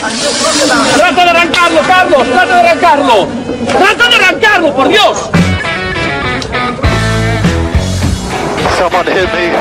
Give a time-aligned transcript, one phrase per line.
[0.00, 2.26] ¡Trata de arrancarlo, Carlos!
[2.26, 3.28] ¡Trata de arrancarlo!
[3.66, 5.30] ¡Trata de arrancarlo, por Dios!
[8.78, 9.52] Someone hit me.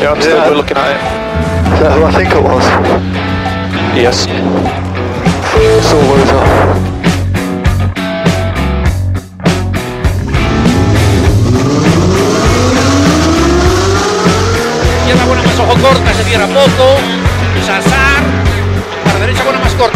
[0.00, 0.48] Yeah, I'm still Yeah.
[0.48, 1.00] good looking at it.
[1.74, 2.64] Is that who I think it was?
[3.94, 4.26] Yes.
[14.98, 16.96] Izquierda más ojo corta, se cierra poco.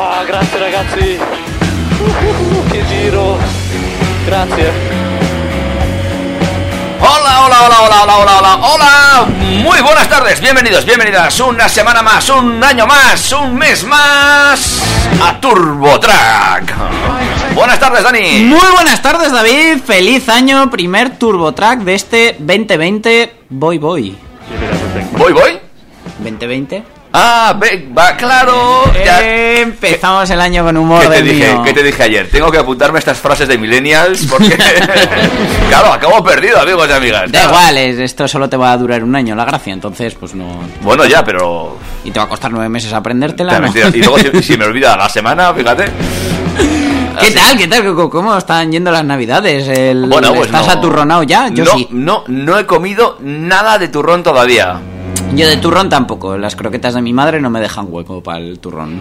[0.00, 1.18] Oh, grazie ragazzi!
[1.98, 3.36] Uh, che giro!
[4.26, 4.70] Grazie!
[7.00, 9.26] Hola, hola, hola, hola, hola, hola, hola, hola.
[9.40, 11.40] Muy buenas tardes, bienvenidos, bienvenidas.
[11.40, 14.80] Una semana más, un año más, un mes más
[15.20, 16.76] a Turbo Track.
[17.56, 18.44] Buenas tardes, Dani.
[18.44, 19.78] Muy buenas tardes, David.
[19.84, 23.34] Feliz año, primer Turbo Track de este 2020.
[23.48, 24.16] Voy, voy.
[25.16, 25.58] Voy, voy.
[26.20, 26.97] 2020.
[27.20, 28.84] Ah, ve, va, claro.
[29.04, 29.20] Ya.
[29.60, 31.62] Empezamos el año con humor ¿Qué te, del dije, mío.
[31.64, 32.30] ¿Qué te dije ayer?
[32.30, 34.56] Tengo que apuntarme estas frases de millennials porque...
[35.68, 37.32] claro, acabo perdido, amigos y amigas.
[37.32, 40.34] Da igual, es- esto solo te va a durar un año la gracia, entonces pues
[40.36, 40.60] no...
[40.82, 41.76] Bueno, ya, pero...
[42.04, 43.72] Y te va a costar nueve meses aprendértela, ¿no?
[43.92, 45.86] Y luego si, si me olvida la semana, fíjate.
[47.20, 47.58] ¿Qué tal?
[47.58, 47.84] ¿Qué tal?
[47.84, 49.66] ¿Cómo- ¿Cómo están yendo las navidades?
[49.66, 50.72] El- Bueno, pues ¿Estás no.
[50.72, 51.48] aturronado ya?
[51.48, 51.88] Yo no, sí.
[51.90, 54.78] No, no he comido nada de turrón todavía.
[55.38, 56.36] Yo de turrón tampoco.
[56.36, 59.00] Las croquetas de mi madre no me dejan hueco para el turrón.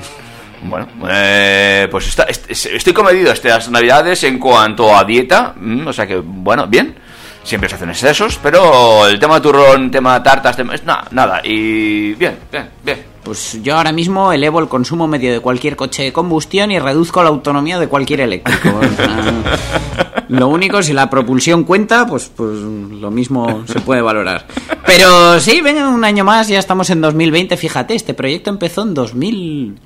[0.63, 5.53] Bueno, eh, pues está- est- estoy comedido estas navidades en cuanto a dieta.
[5.55, 6.95] mm, o sea que, bueno, bien.
[7.43, 10.73] Siempre se hacen excesos, pero el tema turrón, tema tartas, tema,
[11.11, 11.39] nada.
[11.43, 13.05] Y bien, bien, bien.
[13.27, 17.21] Pues yo ahora mismo elevo el consumo medio de cualquier coche de combustión y reduzco
[17.21, 18.80] la autonomía de cualquier eléctrico.
[20.30, 24.45] Lo único, si la propulsión cuenta, pues, pues lo mismo se puede valorar.
[24.86, 27.55] Pero sí, venga, un año más, ya estamos en 2020.
[27.55, 29.80] Fíjate, este proyecto empezó en 2000.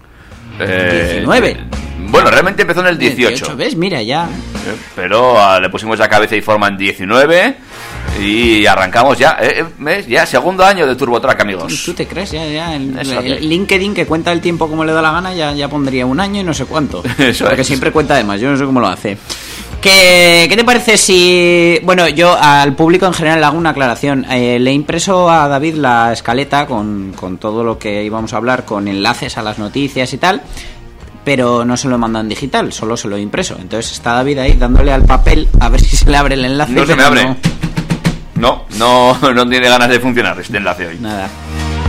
[0.60, 1.58] Eh, 19.
[2.10, 3.56] Bueno, realmente empezó en el 18.
[3.56, 3.76] ¿Ves?
[3.76, 4.26] Mira, ya.
[4.26, 7.56] eh, Pero ah, le pusimos la cabeza y forma en 19.
[8.20, 9.38] Y arrancamos ya.
[9.42, 10.06] eh, eh.
[10.08, 11.82] Ya, segundo año de TurboTrack, amigos.
[11.86, 12.32] ¿Tú te crees?
[12.32, 12.76] Ya, ya.
[12.76, 16.06] El, el LinkedIn que cuenta el tiempo como le da la gana ya, ya pondría
[16.06, 17.02] un año y no sé cuánto.
[17.18, 17.68] Eso Porque es.
[17.68, 19.18] siempre cuenta de más, yo no sé cómo lo hace.
[19.82, 21.80] ¿Qué, qué te parece si...
[21.84, 24.26] Bueno, yo al público en general le hago una aclaración.
[24.30, 28.38] Eh, le he impreso a David la escaleta con, con todo lo que íbamos a
[28.38, 30.44] hablar, con enlaces a las noticias y tal,
[31.24, 33.56] pero no se lo he mandado en digital, solo se lo he impreso.
[33.60, 36.74] Entonces está David ahí dándole al papel a ver si se le abre el enlace.
[36.74, 37.24] No se me abre.
[37.26, 37.36] No,
[38.42, 40.98] no, no tiene ganas de funcionar este enlace hoy.
[41.00, 41.30] Nada.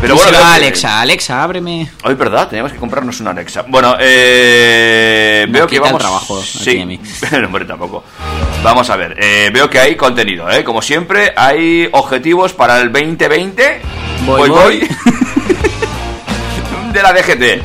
[0.01, 1.89] Pero bueno, que- Alexa, Alexa, ábreme.
[2.03, 2.49] Hoy, ¿verdad?
[2.49, 3.65] Teníamos que comprarnos una Alexa.
[3.69, 6.01] Bueno, eh, No, veo que vamos...
[6.01, 6.99] trabajo sí, a mí.
[7.41, 8.03] No, hombre, tampoco.
[8.65, 9.17] Vamos a ver.
[9.21, 10.65] eh, veo que hay contenido, ¿eh?
[10.65, 13.81] Como siempre, hay objetivos para el 2020.
[14.27, 14.79] Voy, voy.
[16.93, 17.63] de la DGT.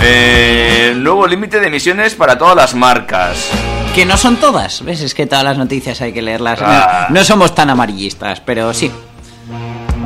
[0.00, 3.48] Eh, nuevo límite de emisiones para todas las marcas.
[3.94, 5.00] Que no son todas, ¿ves?
[5.00, 6.60] Es que todas las noticias hay que leerlas.
[6.62, 7.06] Ah.
[7.10, 8.90] No, no somos tan amarillistas, pero sí.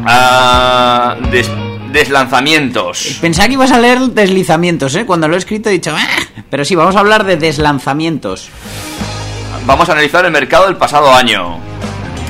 [0.07, 1.51] Ah, des-
[1.93, 3.19] deslanzamientos.
[3.21, 5.07] Pensaba que ibas a leer deslizamientos, ¿eh?
[5.07, 6.43] Cuando lo he escrito he dicho, "Ah".
[6.51, 8.49] pero sí, vamos a hablar de deslanzamientos.
[9.67, 11.59] Vamos a analizar el mercado del pasado año.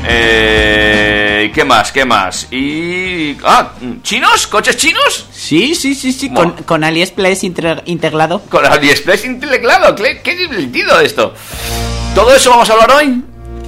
[0.06, 1.92] Eh, ¿Qué más?
[1.92, 2.48] ¿Qué más?
[2.52, 3.36] Y...
[3.44, 3.70] Ah,
[4.02, 4.46] ¿chinos?
[4.46, 5.26] ¿Coches chinos?
[5.32, 6.54] Sí, sí, sí, sí, Bueno.
[6.54, 8.42] con, con AliExpress integrado.
[8.50, 9.94] Con AliExpress integrado.
[9.94, 11.34] ¿Qué, qué divertido esto.
[12.14, 13.22] ¿Todo eso vamos a hablar hoy?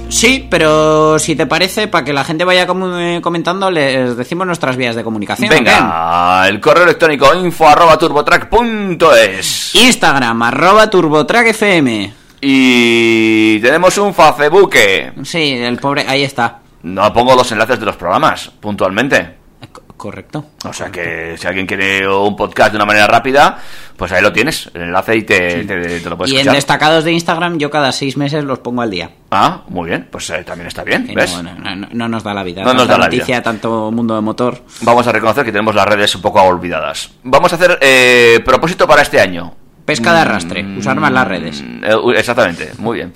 [0.09, 4.77] Sí, pero si te parece, para que la gente vaya eh, comentando, les decimos nuestras
[4.77, 5.49] vías de comunicación.
[5.49, 12.13] Venga, el correo electrónico info arroba turbotrack.es Instagram, arroba turbotrackfm.
[12.41, 14.75] Y tenemos un Facebook.
[15.23, 16.59] Sí, el pobre, ahí está.
[16.83, 19.35] No pongo los enlaces de los programas puntualmente.
[19.71, 20.45] Co- correcto.
[20.63, 23.57] O sea que si alguien quiere un podcast de una manera rápida,
[23.97, 27.03] pues ahí lo tienes, el enlace y te, te- te lo puedes Y en destacados
[27.03, 29.09] de Instagram yo cada seis meses los pongo al día.
[29.31, 31.33] Ah, muy bien, pues eh, también está bien, ¿ves?
[31.33, 32.63] No, no, no, no nos da la vida.
[32.63, 34.61] No nos da la noticia tanto mundo de motor.
[34.81, 37.09] Vamos a reconocer que tenemos las redes un poco olvidadas.
[37.23, 39.53] Vamos a hacer eh, propósito para este año.
[39.87, 41.63] Pesca de arrastre, mm, usar más las redes.
[41.81, 43.13] Eh, exactamente, muy bien.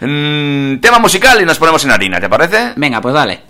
[0.00, 2.74] Mm, tema musical y nos ponemos en harina, ¿te parece?
[2.76, 3.40] Venga, pues dale.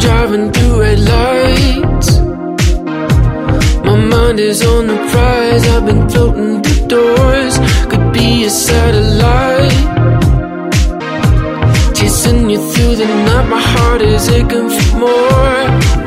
[0.00, 2.18] Driving through red lights.
[3.84, 5.68] My mind is on the prize.
[5.68, 6.43] I've been floating
[8.54, 9.72] Be a satellite.
[11.92, 13.48] Chasing you through the night.
[13.48, 16.03] My heart is aching for more.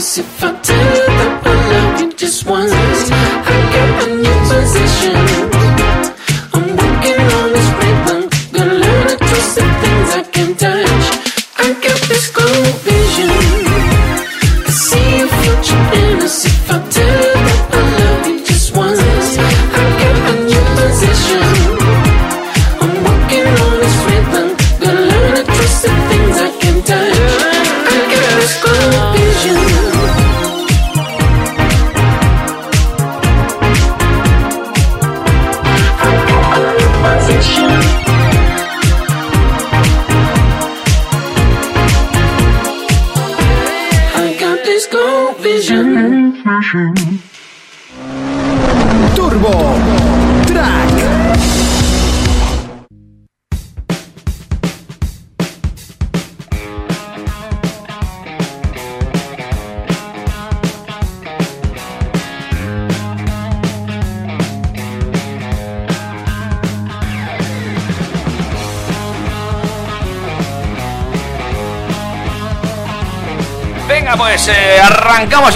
[0.00, 0.59] se fã.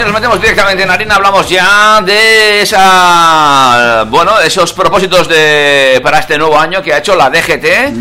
[0.04, 1.16] Nos metemos directamente en harina.
[1.16, 7.14] Hablamos ya de esa, bueno, esos propósitos de para este nuevo año que ha hecho
[7.16, 7.92] la DGT,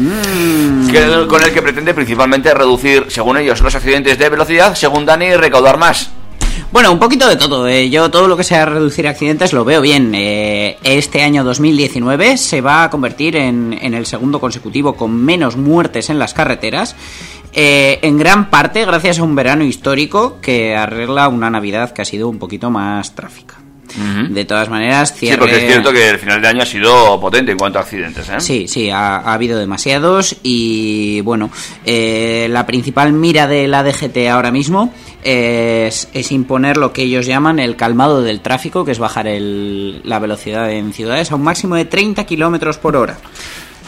[0.91, 5.35] que- con el que pretende principalmente reducir, según ellos, los accidentes de velocidad, según Dani,
[5.35, 6.09] recaudar más.
[6.71, 7.67] Bueno, un poquito de todo.
[7.67, 7.89] eh.
[7.91, 10.11] Yo todo lo que sea reducir accidentes lo veo bien.
[10.15, 15.55] Eh, este año 2019 se va a convertir en, en el segundo consecutivo con menos
[15.55, 16.95] muertes en las carreteras.
[17.53, 22.05] Eh, en gran parte gracias a un verano histórico que arregla una Navidad que ha
[22.05, 23.55] sido un poquito más tráfica.
[24.29, 25.37] De todas maneras, Sí, cierre...
[25.37, 28.27] porque es cierto que el final de año ha sido potente en cuanto a accidentes,
[28.27, 28.39] ¿eh?
[28.39, 31.51] Sí, sí, ha, ha habido demasiados y bueno,
[31.85, 34.91] eh, la principal mira de la DGT ahora mismo
[35.23, 40.01] es, es imponer lo que ellos llaman el calmado del tráfico, que es bajar el-
[40.03, 43.17] la velocidad en ciudades a un máximo de 30 kilómetros por hora.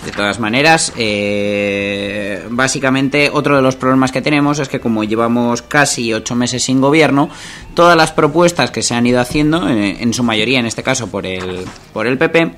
[0.06, 5.64] De todas maneras, eh, básicamente otro de los problemas que tenemos es que como llevamos
[5.64, 7.30] casi ocho meses sin gobierno,
[7.74, 11.08] todas las propuestas que se han ido haciendo, eh, en su mayoría en este caso
[11.08, 12.52] por el, por el PP,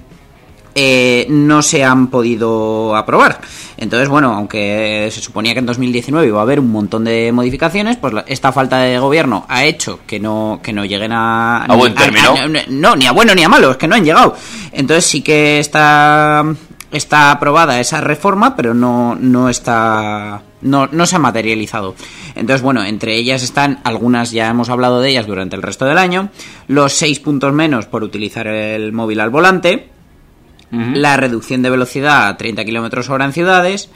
[0.79, 3.41] eh, no se han podido aprobar.
[3.77, 7.97] Entonces, bueno, aunque se suponía que en 2019 iba a haber un montón de modificaciones,
[7.97, 11.63] pues esta falta de gobierno ha hecho que no, que no lleguen a...
[11.63, 12.35] A buen término.
[12.67, 14.35] no, ni a bueno ni a malo, es que no han llegado.
[14.71, 16.45] Entonces sí que está,
[16.91, 20.43] está aprobada esa reforma, pero no, no está...
[20.61, 21.95] No, no se ha materializado.
[22.35, 25.99] Entonces, bueno, entre ellas están algunas, ya hemos hablado de ellas durante el resto del
[25.99, 26.29] año,
[26.67, 29.89] los seis puntos menos por utilizar el móvil al volante,
[30.71, 33.89] la reducción de velocidad a 30 kilómetros hora en ciudades,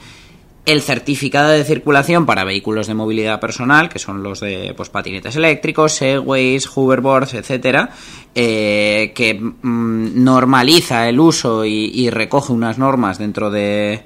[0.65, 5.35] el certificado de circulación para vehículos de movilidad personal, que son los de pues, patinetes
[5.35, 7.89] eléctricos, segways, hoverboards, etcétera,
[8.35, 14.03] eh, que mm, normaliza el uso y, y recoge unas normas dentro de,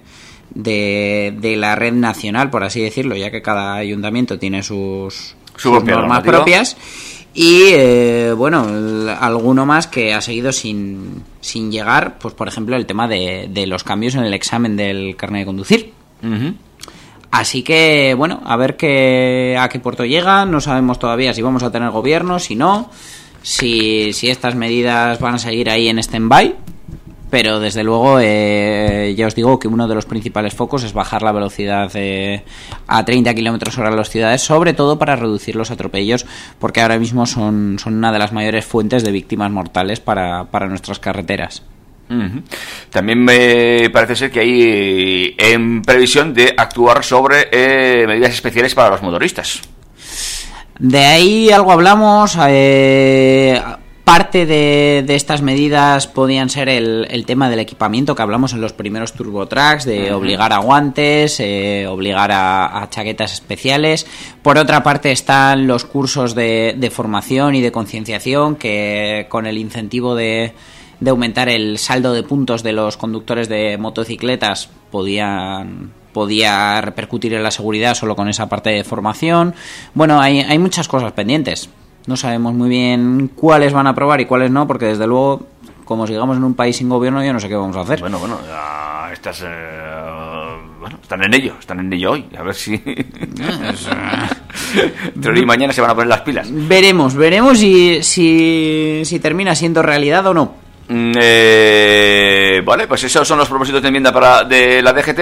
[0.53, 5.83] de, de la red nacional, por así decirlo, ya que cada ayuntamiento tiene sus, normas
[5.85, 6.37] normativa.
[6.37, 6.77] propias.
[7.33, 8.65] Y eh, bueno,
[9.19, 13.67] alguno más que ha seguido sin, sin llegar, pues por ejemplo el tema de, de
[13.67, 15.93] los cambios en el examen del carnet de conducir.
[17.37, 20.45] Así que, bueno, a ver qué, a qué puerto llega.
[20.45, 22.89] No sabemos todavía si vamos a tener gobierno, si no,
[23.41, 26.55] si, estas medidas van a seguir ahí en stand-by.
[27.29, 31.23] Pero desde luego, eh, ya os digo que uno de los principales focos es bajar
[31.23, 32.45] la velocidad eh,
[32.87, 36.25] a 30 kilómetros hora en las ciudades, sobre todo para reducir los atropellos,
[36.59, 41.63] porque ahora mismo son, una de las mayores fuentes de víctimas mortales para nuestras carreteras.
[42.89, 48.75] También me parece ser que hay eh, en previsión de actuar sobre eh, medidas especiales
[48.75, 49.61] para los motoristas.
[50.77, 52.37] De ahí algo hablamos.
[52.47, 53.61] eh,
[54.05, 58.61] parte de, de estas medidas podían ser el, el tema del equipamiento que hablamos en
[58.61, 64.05] los primeros Turbo Tracks, de obligar a guantes, eh, obligar a, a chaquetas especiales.
[64.43, 69.57] Por otra parte están los cursos de, de formación y de concienciación que con el
[69.57, 70.53] incentivo de,
[70.99, 77.43] de aumentar el saldo de puntos de los conductores de motocicletas podían podía repercutir en
[77.43, 79.53] la seguridad solo con esa parte de formación.
[79.93, 81.69] Bueno, hay, hay muchas cosas pendientes.
[82.07, 85.45] No sabemos muy bien cuáles van a aprobar y cuáles no, porque desde luego,
[85.83, 87.99] como sigamos en un país sin gobierno, yo no sé qué vamos a hacer.
[87.99, 88.37] Bueno, bueno,
[89.11, 89.47] estas, eh,
[90.79, 92.25] bueno, están en ello, están en ello hoy.
[92.37, 92.75] A ver si
[95.15, 96.47] entre hoy y mañana se van a poner las pilas.
[96.49, 100.64] Veremos, veremos si, si, si termina siendo realidad o no.
[100.87, 105.19] Mm, eh, vale, pues esos son los propósitos de enmienda para de la DGT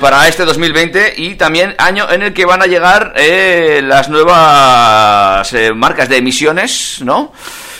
[0.00, 5.52] para este 2020 y también año en el que van a llegar eh, las nuevas
[5.52, 7.32] eh, marcas de emisiones, ¿no?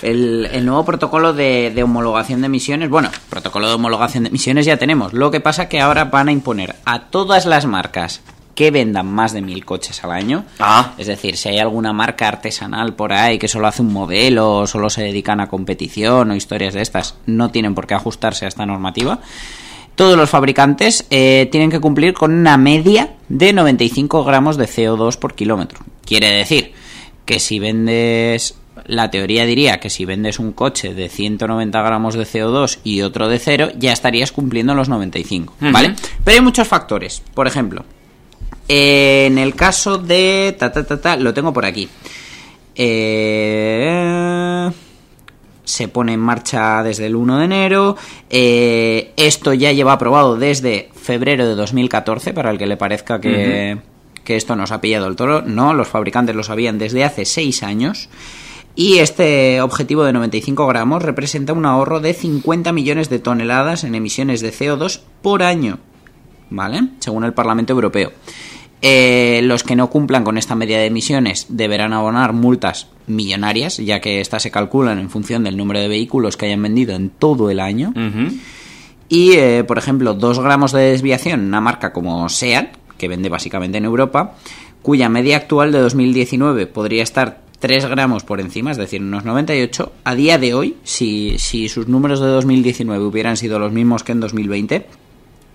[0.02, 4.66] El, el nuevo protocolo de, de homologación de emisiones, bueno, protocolo de homologación de emisiones
[4.66, 5.12] ya tenemos.
[5.12, 8.22] Lo que pasa que ahora van a imponer a todas las marcas
[8.58, 10.44] que vendan más de mil coches al año.
[10.58, 10.92] Ah.
[10.98, 14.66] Es decir, si hay alguna marca artesanal por ahí que solo hace un modelo, o
[14.66, 18.48] solo se dedican a competición o historias de estas, no tienen por qué ajustarse a
[18.48, 19.20] esta normativa.
[19.94, 25.20] Todos los fabricantes eh, tienen que cumplir con una media de 95 gramos de CO2
[25.20, 25.78] por kilómetro.
[26.04, 26.72] Quiere decir
[27.26, 32.24] que si vendes, la teoría diría que si vendes un coche de 190 gramos de
[32.24, 35.94] CO2 y otro de cero, ya estarías cumpliendo los 95, ¿vale?
[36.24, 37.22] Pero hay muchos factores.
[37.34, 37.84] Por ejemplo,
[38.68, 40.54] en el caso de...
[40.58, 41.88] Ta, ta, ta, ta, lo tengo por aquí.
[42.74, 44.70] Eh,
[45.64, 47.96] se pone en marcha desde el 1 de enero.
[48.30, 53.78] Eh, esto ya lleva aprobado desde febrero de 2014, para el que le parezca que,
[54.24, 55.42] que esto nos ha pillado el toro.
[55.42, 58.08] No, los fabricantes lo sabían desde hace 6 años.
[58.74, 63.96] Y este objetivo de 95 gramos representa un ahorro de 50 millones de toneladas en
[63.96, 65.80] emisiones de CO2 por año.
[66.48, 66.90] ¿Vale?
[67.00, 68.12] Según el Parlamento Europeo.
[68.80, 74.00] Eh, los que no cumplan con esta media de emisiones deberán abonar multas millonarias, ya
[74.00, 77.50] que estas se calculan en función del número de vehículos que hayan vendido en todo
[77.50, 77.92] el año.
[79.08, 83.28] Y, eh, por ejemplo, 2 gramos de desviación en una marca como SEAT, que vende
[83.28, 84.36] básicamente en Europa,
[84.82, 89.92] cuya media actual de 2019 podría estar 3 gramos por encima, es decir, unos 98,
[90.04, 94.12] a día de hoy, si, si sus números de 2019 hubieran sido los mismos que
[94.12, 94.86] en 2020,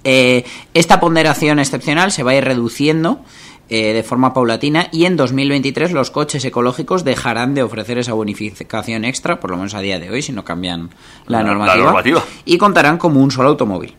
[0.04, 3.20] Eh, esta ponderación excepcional se va a ir reduciendo
[3.68, 9.04] eh, de forma paulatina y en 2023 los coches ecológicos dejarán de ofrecer esa bonificación
[9.04, 10.90] extra, por lo menos a día de hoy, si no cambian
[11.26, 12.24] la, La- la normativa, normativa.
[12.44, 13.94] y contarán como un solo automóvil.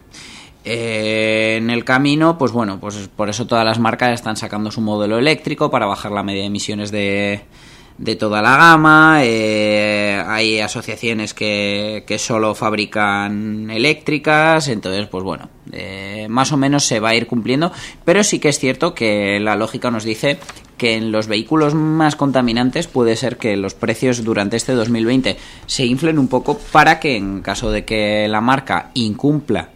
[0.66, 4.82] Eh, en el camino, pues bueno, pues por eso todas las marcas están sacando su
[4.82, 7.42] modelo eléctrico para bajar la media de emisiones de,
[7.98, 9.20] de toda la gama.
[9.24, 16.86] eh, hay asociaciones que, que solo fabrican eléctricas, entonces, pues bueno, eh, más o menos
[16.86, 17.72] se va a ir cumpliendo.
[18.06, 20.40] Pero sí que es cierto que la lógica nos dice
[20.78, 25.86] que en los vehículos más contaminantes puede ser que los precios durante este 2020 se
[25.86, 29.70] inflen un poco para que en caso de que la marca incumpla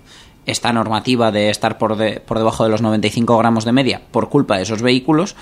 [0.47, 4.29] esta normativa de estar por, de- por debajo de los 95 gramos de media por
[4.29, 5.35] culpa de esos vehículos,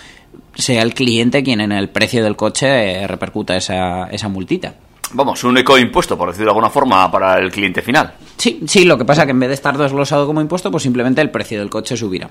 [0.56, 4.74] sea el cliente quien en el precio del coche eh, repercuta esa, esa multita.
[5.14, 8.14] Vamos, un ecoimpuesto, por decirlo de alguna forma, para el cliente final.
[8.38, 10.84] Sí, sí, lo que pasa es que en vez de estar desglosado como impuesto, pues
[10.84, 12.30] simplemente el precio del coche subirá.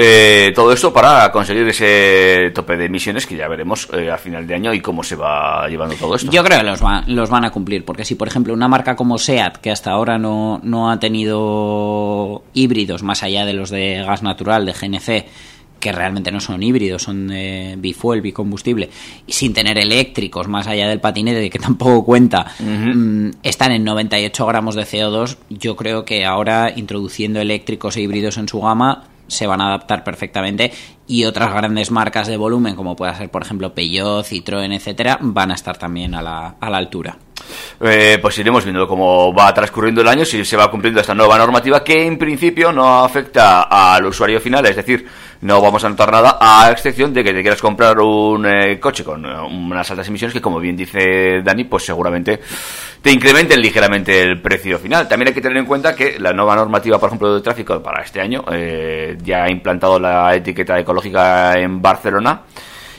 [0.00, 4.46] Eh, todo esto para conseguir ese tope de emisiones que ya veremos eh, a final
[4.46, 6.30] de año y cómo se va llevando todo esto.
[6.30, 8.94] Yo creo que los, va- los van a cumplir, porque si, por ejemplo, una marca
[8.94, 14.04] como SEAT, que hasta ahora no, no ha tenido híbridos más allá de los de
[14.06, 15.26] gas natural, de GNC,
[15.78, 18.90] que realmente no son híbridos, son eh, bifuel, bicombustible,
[19.26, 24.46] y sin tener eléctricos más allá del patinete, que tampoco cuenta, mm, están en 98
[24.46, 29.46] gramos de CO2, yo creo que ahora introduciendo eléctricos e híbridos en su gama se
[29.46, 30.72] van a adaptar perfectamente
[31.08, 35.50] y otras grandes marcas de volumen como pueda ser por ejemplo Peugeot, Citroën, etcétera, van
[35.50, 37.16] a estar también a la, a la altura.
[37.80, 41.38] Eh, pues iremos viendo cómo va transcurriendo el año, si se va cumpliendo esta nueva
[41.38, 45.06] normativa que en principio no afecta al usuario final, es decir,
[45.40, 49.04] no vamos a notar nada a excepción de que te quieras comprar un eh, coche
[49.04, 52.40] con eh, unas altas emisiones que como bien dice Dani, pues seguramente
[53.02, 55.08] te incrementen ligeramente el precio final.
[55.08, 58.02] También hay que tener en cuenta que la nueva normativa, por ejemplo, de tráfico para
[58.02, 62.42] este año eh, ya ha implantado la etiqueta ecológica en Barcelona.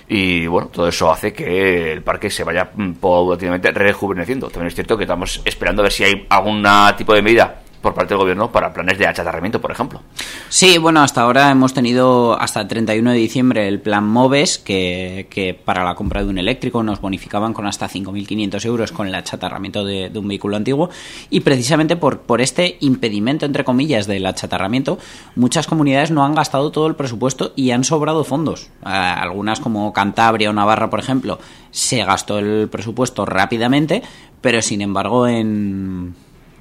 [0.08, 4.48] Y bueno, todo eso hace que el parque se vaya mm, paulatinamente rejuveneciendo.
[4.50, 6.66] También es cierto que estamos esperando a ver si hay algún
[6.98, 10.02] tipo de medida por parte del gobierno para planes de achatarramiento, por ejemplo.
[10.50, 15.28] Sí, bueno, hasta ahora hemos tenido hasta el 31 de diciembre el plan MOVES, que,
[15.30, 19.16] que para la compra de un eléctrico nos bonificaban con hasta 5.500 euros con el
[19.16, 20.90] achatarramiento de, un vehículo antiguo.
[21.30, 24.98] Y precisamente por, por este impedimento, entre comillas, del achatarramiento,
[25.36, 28.70] muchas comunidades no han gastado todo el presupuesto y han sobrado fondos.
[28.84, 31.40] Algunas como Cantabria o Navarra, por ejemplo,
[31.72, 34.02] se gastó el presupuesto rápidamente,
[34.42, 36.16] pero sin embargo en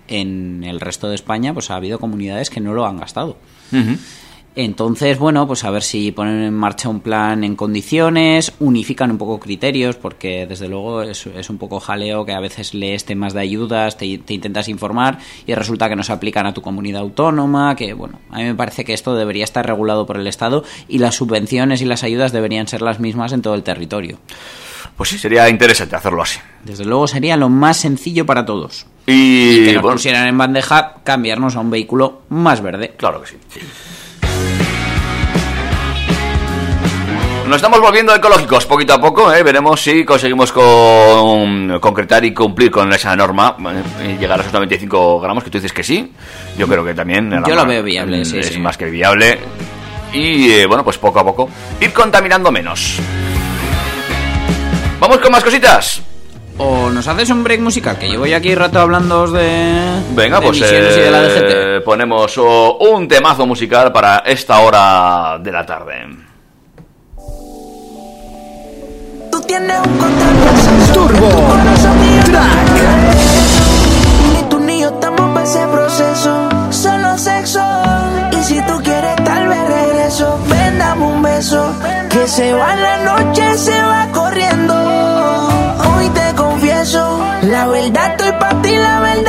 [0.08, 3.36] en el resto de España pues ha habido comunidades que no lo han gastado.
[4.60, 9.16] Entonces, bueno, pues a ver si ponen en marcha un plan en condiciones, unifican un
[9.16, 13.34] poco criterios, porque desde luego es, es un poco jaleo que a veces lees temas
[13.34, 17.02] de ayudas, te, te intentas informar y resulta que no se aplican a tu comunidad
[17.02, 20.64] autónoma, que bueno, a mí me parece que esto debería estar regulado por el Estado
[20.88, 24.18] y las subvenciones y las ayudas deberían ser las mismas en todo el territorio.
[24.98, 26.40] Pues sí, sería interesante hacerlo así.
[26.64, 28.84] Desde luego sería lo más sencillo para todos.
[29.06, 32.94] Y, Y que nos bueno, pusieran en bandeja cambiarnos a un vehículo más verde.
[32.96, 33.36] claro que sí.
[37.46, 39.42] Nos estamos volviendo ecológicos poquito a poco, ¿eh?
[39.44, 43.56] veremos si conseguimos con, concretar y cumplir con esa norma
[44.02, 44.16] ¿eh?
[44.16, 46.12] y llegar a esos 95 gramos, que tú dices que sí.
[46.58, 48.58] Yo creo que también Yo lo veo viable, sí, es sí.
[48.58, 49.38] más que viable.
[50.12, 51.48] Y eh, bueno, pues poco a poco
[51.80, 52.98] ir contaminando menos.
[55.00, 56.02] Vamos con más cositas.
[56.58, 60.02] O nos haces un break musical, que llevo ya aquí rato hablando de.
[60.10, 61.84] Venga, de pues emisiones y de la eh, DGT.
[61.84, 65.94] ponemos oh, un temazo musical para esta hora de la tarde.
[69.30, 71.28] Tú tienes un control preciso Turbo
[72.24, 72.68] Track.
[74.34, 76.48] Ni tú ni yo estamos para ese proceso.
[76.70, 77.62] Solo sexo.
[78.32, 80.40] Y si tú quieres, tal vez regreso.
[80.48, 81.72] Ven, dame un beso.
[82.10, 84.77] Que se va la noche, se va corriendo.
[87.88, 89.27] Verdad estoy para ti, la verdad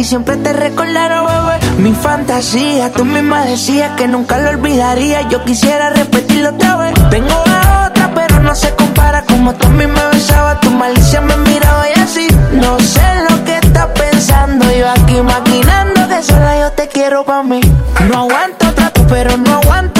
[0.00, 1.82] y siempre te recordara, bebé.
[1.82, 5.28] Mi fantasía, tú misma decías que nunca lo olvidaría.
[5.28, 6.94] Yo quisiera repetirlo otra vez.
[7.10, 9.22] Tengo a otra, pero no se compara.
[9.26, 12.28] Como tú a mí me besabas, tu malicia me miraba y así.
[12.52, 14.64] No sé lo que estás pensando.
[14.72, 17.60] Yo aquí maquinando que sola yo te quiero pa' mí.
[18.08, 19.99] No aguanto trato, pero no aguanto.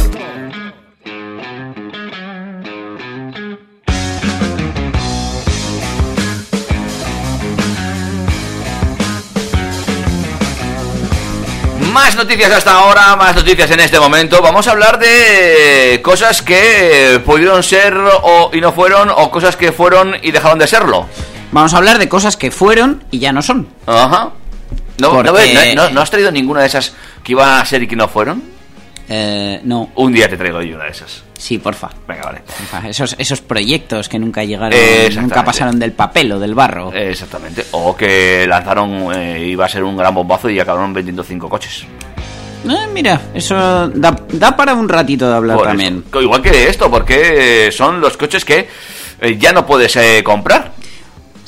[12.21, 14.41] Noticias hasta ahora, más noticias en este momento.
[14.41, 19.71] Vamos a hablar de cosas que pudieron ser o, y no fueron, o cosas que
[19.71, 21.07] fueron y dejaron de serlo.
[21.51, 23.67] Vamos a hablar de cosas que fueron y ya no son.
[23.87, 24.29] Ajá.
[24.99, 25.75] ¿No, Porque- no, ves?
[25.75, 28.07] ¿No- no- no has traído ninguna de esas que iban a ser y que no
[28.07, 28.43] fueron?
[29.09, 31.23] Eh, no, Un día te traigo yo una de esas.
[31.41, 31.89] Sí, porfa.
[32.07, 32.41] Venga, vale.
[32.45, 34.77] Porfa, Esos, esos proyectos que nunca llegaron,
[35.21, 36.93] nunca pasaron del papel o del barro.
[36.93, 37.65] Exactamente.
[37.71, 41.85] O que lanzaron, eh, iba a ser un gran bombazo y acabaron vendiendo cinco coches.
[42.63, 46.03] Eh, mira, eso da, da para un ratito de hablar Por también.
[46.13, 48.67] Igual que esto, porque son los coches que
[49.19, 50.73] eh, ya no puedes eh, comprar.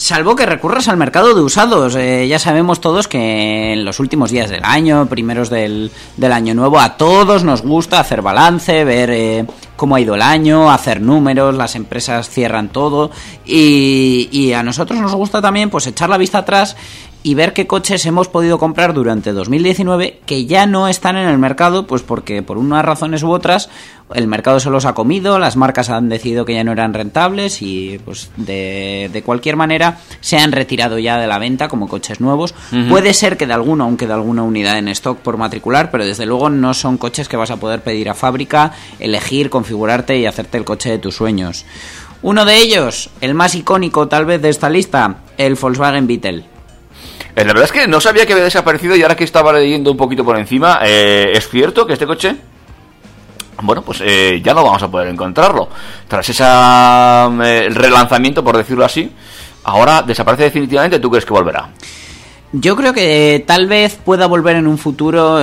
[0.04, 1.96] Salvo que recurras al mercado de usados.
[1.96, 6.54] Eh, ya sabemos todos que en los últimos días del año, primeros del, del año
[6.54, 9.46] nuevo, a todos nos gusta hacer balance, ver eh,
[9.78, 13.12] cómo ha ido el año, hacer números, las empresas cierran todo.
[13.46, 16.76] Y, y a nosotros nos gusta también pues echar la vista atrás
[17.24, 21.38] y ver qué coches hemos podido comprar durante 2019 que ya no están en el
[21.38, 23.70] mercado, pues porque por unas razones u otras
[24.14, 27.62] el mercado se los ha comido, las marcas han decidido que ya no eran rentables
[27.62, 32.20] y pues de, de cualquier manera se han retirado ya de la venta como coches
[32.20, 32.54] nuevos.
[32.90, 36.26] Puede ser que de alguno, aunque de alguna unidad en stock por matricular, pero desde
[36.26, 40.58] luego no son coches que vas a poder pedir a fábrica, elegir, configurarte y hacerte
[40.58, 41.66] el coche de tus sueños.
[42.22, 46.53] Uno de ellos, el más icónico tal vez de esta lista, el Volkswagen Beetle.
[47.36, 49.92] Eh, la verdad es que no sabía que había desaparecido y ahora que estaba leyendo
[49.92, 52.36] un poquito por encima, eh, es cierto que este coche,
[53.62, 55.68] bueno, pues eh, ya no vamos a poder encontrarlo.
[56.08, 59.12] Tras ese relanzamiento, por decirlo así,
[59.64, 61.00] ahora desaparece definitivamente.
[61.00, 61.70] ¿Tú crees que volverá?
[62.52, 65.40] Yo creo que tal vez pueda volver en un futuro,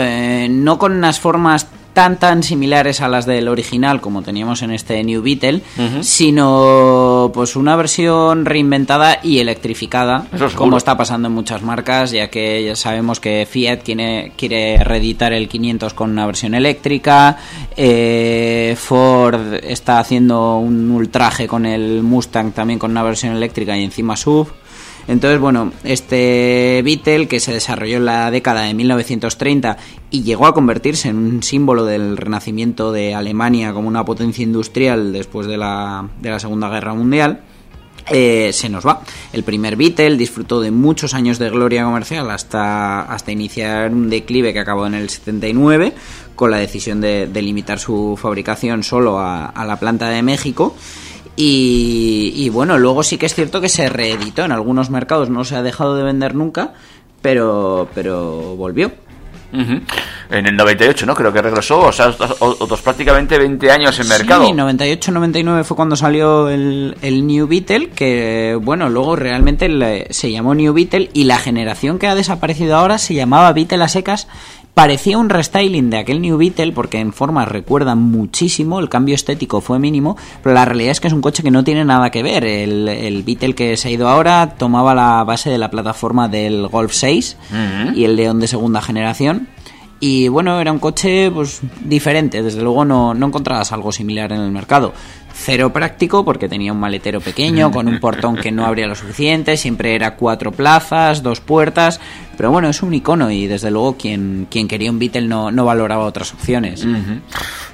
[0.48, 5.03] no con unas formas tan tan similares a las del original como teníamos en este
[5.03, 5.62] New Beetle,
[6.03, 12.64] sino pues una versión reinventada y electrificada, como está pasando en muchas marcas, ya que
[12.64, 17.37] ya sabemos que Fiat quiere, quiere reeditar el 500 con una versión eléctrica,
[17.76, 23.85] eh, Ford está haciendo un ultraje con el Mustang también con una versión eléctrica y
[23.85, 24.48] encima SUV.
[25.08, 29.76] Entonces, bueno, este Beetle que se desarrolló en la década de 1930
[30.10, 35.12] y llegó a convertirse en un símbolo del renacimiento de Alemania como una potencia industrial
[35.12, 37.40] después de la, de la Segunda Guerra Mundial,
[38.08, 39.02] eh, se nos va.
[39.32, 44.52] El primer Beetle disfrutó de muchos años de gloria comercial hasta, hasta iniciar un declive
[44.52, 45.94] que acabó en el 79
[46.34, 50.74] con la decisión de, de limitar su fabricación solo a la planta de México.
[51.36, 55.44] Y, y bueno, luego sí que es cierto que se reeditó en algunos mercados, no
[55.44, 56.74] se ha dejado de vender nunca,
[57.22, 58.92] pero, pero volvió.
[59.52, 61.14] En el 98, ¿no?
[61.14, 64.46] Creo que regresó, o sea, otros, prácticamente 20 años en mercado.
[64.46, 70.54] Sí, 98-99 fue cuando salió el, el New Beetle, que bueno, luego realmente se llamó
[70.54, 74.28] New Beetle y la generación que ha desaparecido ahora se llamaba Beetle a secas.
[74.74, 79.61] Parecía un restyling de aquel New Beetle porque en forma recuerda muchísimo, el cambio estético
[79.61, 82.22] fue mínimo, pero la realidad es que es un coche que no tiene nada que
[82.22, 82.44] ver.
[82.44, 86.68] El, el Beetle que se ha ido ahora tomaba la base de la plataforma del
[86.68, 87.98] Golf 6 Ujú.
[87.98, 89.48] y el León de segunda generación.
[90.02, 94.40] Y bueno, era un coche pues diferente, desde luego no, no encontrabas algo similar en
[94.40, 94.94] el mercado.
[95.32, 99.56] Cero práctico porque tenía un maletero pequeño con un portón que no abría lo suficiente,
[99.58, 102.00] siempre era cuatro plazas, dos puertas,
[102.36, 105.64] pero bueno, es un icono y desde luego quien, quien quería un Beetle no, no
[105.66, 106.84] valoraba otras opciones.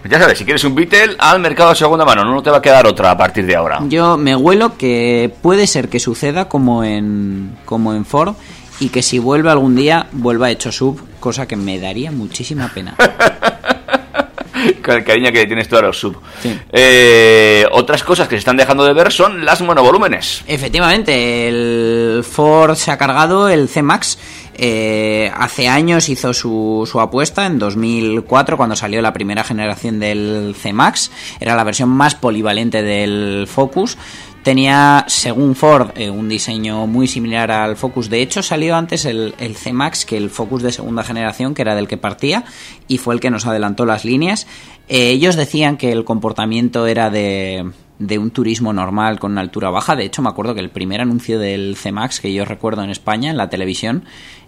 [0.08, 2.62] Ya sabes, si quieres un Beetle, al mercado de segunda mano, no te va a
[2.62, 3.80] quedar otra a partir de ahora.
[3.88, 8.34] Yo me huelo que puede ser que suceda como en, como en Ford
[8.80, 12.96] y que si vuelve algún día vuelva hecho sub, cosa que me daría muchísima pena.
[14.82, 16.16] Con el cariño que tienes tú a los sub.
[16.42, 16.58] Sí.
[16.72, 20.42] Eh, otras cosas que se están dejando de ver son las monovolúmenes.
[20.46, 24.18] Efectivamente, el Ford se ha cargado el C-Max.
[24.54, 30.54] Eh, hace años hizo su, su apuesta, en 2004, cuando salió la primera generación del
[30.58, 31.10] C-Max.
[31.38, 33.98] Era la versión más polivalente del Focus.
[34.46, 38.08] Tenía, según Ford, eh, un diseño muy similar al Focus.
[38.08, 41.74] De hecho, salió antes el, el C-Max que el Focus de segunda generación, que era
[41.74, 42.44] del que partía,
[42.86, 44.46] y fue el que nos adelantó las líneas.
[44.86, 49.70] Eh, ellos decían que el comportamiento era de, de un turismo normal con una altura
[49.70, 49.96] baja.
[49.96, 53.30] De hecho, me acuerdo que el primer anuncio del C-Max que yo recuerdo en España,
[53.30, 54.04] en la televisión,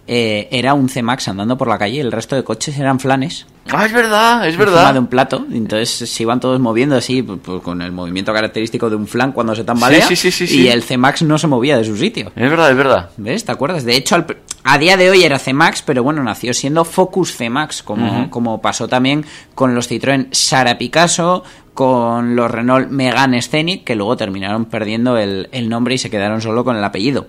[0.07, 3.45] eh, era un C-Max andando por la calle y el resto de coches eran flanes.
[3.71, 4.97] Ah, es verdad, es Encima de verdad.
[4.97, 5.45] un plato.
[5.51, 9.55] Entonces se iban todos moviendo así, pues, con el movimiento característico de un flan cuando
[9.55, 10.05] se tambalea.
[10.07, 12.31] Sí, sí, sí, sí, y el C-Max no se movía de su sitio.
[12.35, 13.09] Es verdad, es verdad.
[13.17, 13.45] ¿Ves?
[13.45, 13.83] ¿Te acuerdas?
[13.83, 14.25] De hecho, al
[14.63, 18.87] a día de hoy era C-Max, pero bueno, nació siendo Focus C-Max, como, como pasó
[18.87, 21.43] también con los Citroën Sara Picasso,
[21.79, 26.65] con los Renault Megane Scenic, que luego terminaron perdiendo el, nombre y se quedaron solo
[26.65, 27.27] con el apellido.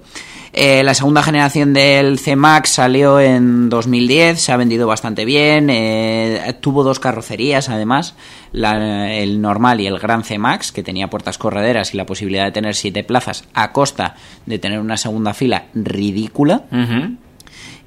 [0.52, 6.56] Eh, la segunda generación del C-Max salió en 2010, se ha vendido bastante bien, eh,
[6.58, 8.16] tuvo dos carrocerías además,
[8.52, 12.74] el normal y el Gran C-Max, que tenía puertas correderas y la posibilidad de tener
[12.74, 16.64] siete plazas a costa de tener una segunda fila ridícula.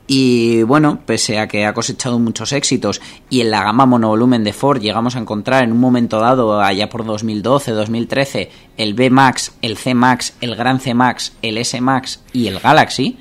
[0.06, 4.52] Y bueno, pese a que ha cosechado muchos éxitos y en la gama monovolumen de
[4.52, 9.78] Ford llegamos a encontrar en un momento dado, allá por 2012, 2013, el B-Max, el
[9.78, 13.18] C-Max, el Gran C-Max, el S-Max y el Galaxy,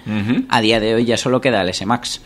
[0.49, 2.21] a día de hoy ya solo queda el S-Max.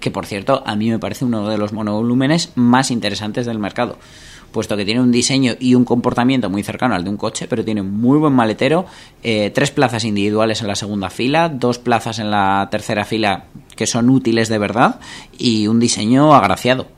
[0.00, 3.98] Que por cierto, a mí me parece uno de los monovolúmenes más interesantes del mercado.
[4.52, 7.62] Puesto que tiene un diseño y un comportamiento muy cercano al de un coche, pero
[7.62, 8.86] tiene muy buen maletero,
[9.22, 13.44] eh, tres plazas individuales en la segunda fila, dos plazas en la tercera fila
[13.78, 14.98] que son útiles de verdad
[15.38, 16.88] y un diseño agraciado.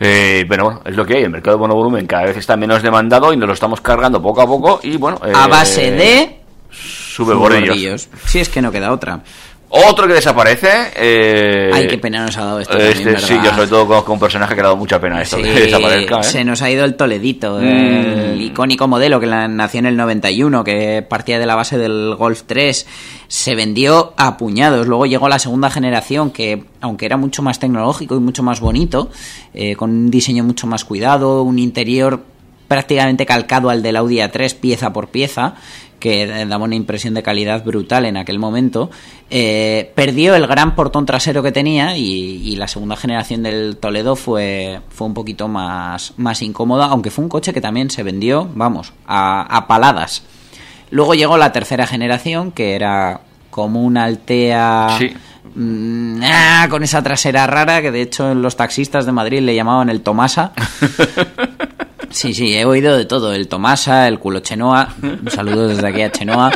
[0.00, 1.24] Eh, pero bueno, es lo que hay.
[1.24, 4.40] El mercado de monovolumen cada vez está menos demandado y nos lo estamos cargando poco
[4.40, 4.80] a poco.
[4.82, 7.68] Y bueno, A eh, base de Sube bordillos.
[7.68, 8.08] bordillos.
[8.24, 9.20] Si es que no queda otra.
[9.68, 10.68] Otro que desaparece.
[10.94, 12.76] Eh, Ay, qué pena nos ha dado esto.
[12.78, 15.20] Este, también, sí, yo sobre todo conozco un personaje que le ha dado mucha pena
[15.20, 16.20] esto, Sí, que desaparezca.
[16.20, 16.22] ¿eh?
[16.22, 17.64] Se nos ha ido el Toledito, Mm.
[17.64, 22.42] el icónico modelo que nació en el 91, que partía de la base del Golf
[22.46, 22.86] 3.
[23.26, 24.86] Se vendió a puñados.
[24.86, 29.10] Luego llegó la segunda generación, que aunque era mucho más tecnológico y mucho más bonito,
[29.54, 32.20] eh, con un diseño mucho más cuidado, un interior
[32.68, 35.54] prácticamente calcado al del Audi A3 pieza por pieza,
[36.04, 38.90] que daba una impresión de calidad brutal en aquel momento,
[39.30, 44.14] eh, perdió el gran portón trasero que tenía y, y la segunda generación del Toledo
[44.14, 48.50] fue, fue un poquito más, más incómoda, aunque fue un coche que también se vendió,
[48.54, 50.24] vamos, a, a paladas.
[50.90, 54.96] Luego llegó la tercera generación, que era como una Altea...
[54.98, 55.10] Sí.
[55.54, 59.88] mm, ah, con esa trasera rara que de hecho los taxistas de Madrid le llamaban
[59.88, 60.52] el Tomasa.
[62.14, 63.34] Sí, sí, he oído de todo.
[63.34, 64.88] El Tomasa, el culo Chenoa.
[65.02, 66.52] Un saludo desde aquí a Chenoa.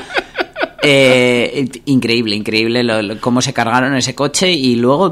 [0.80, 5.10] Eh, increíble, increíble lo- lo- cómo se cargaron ese coche y luego,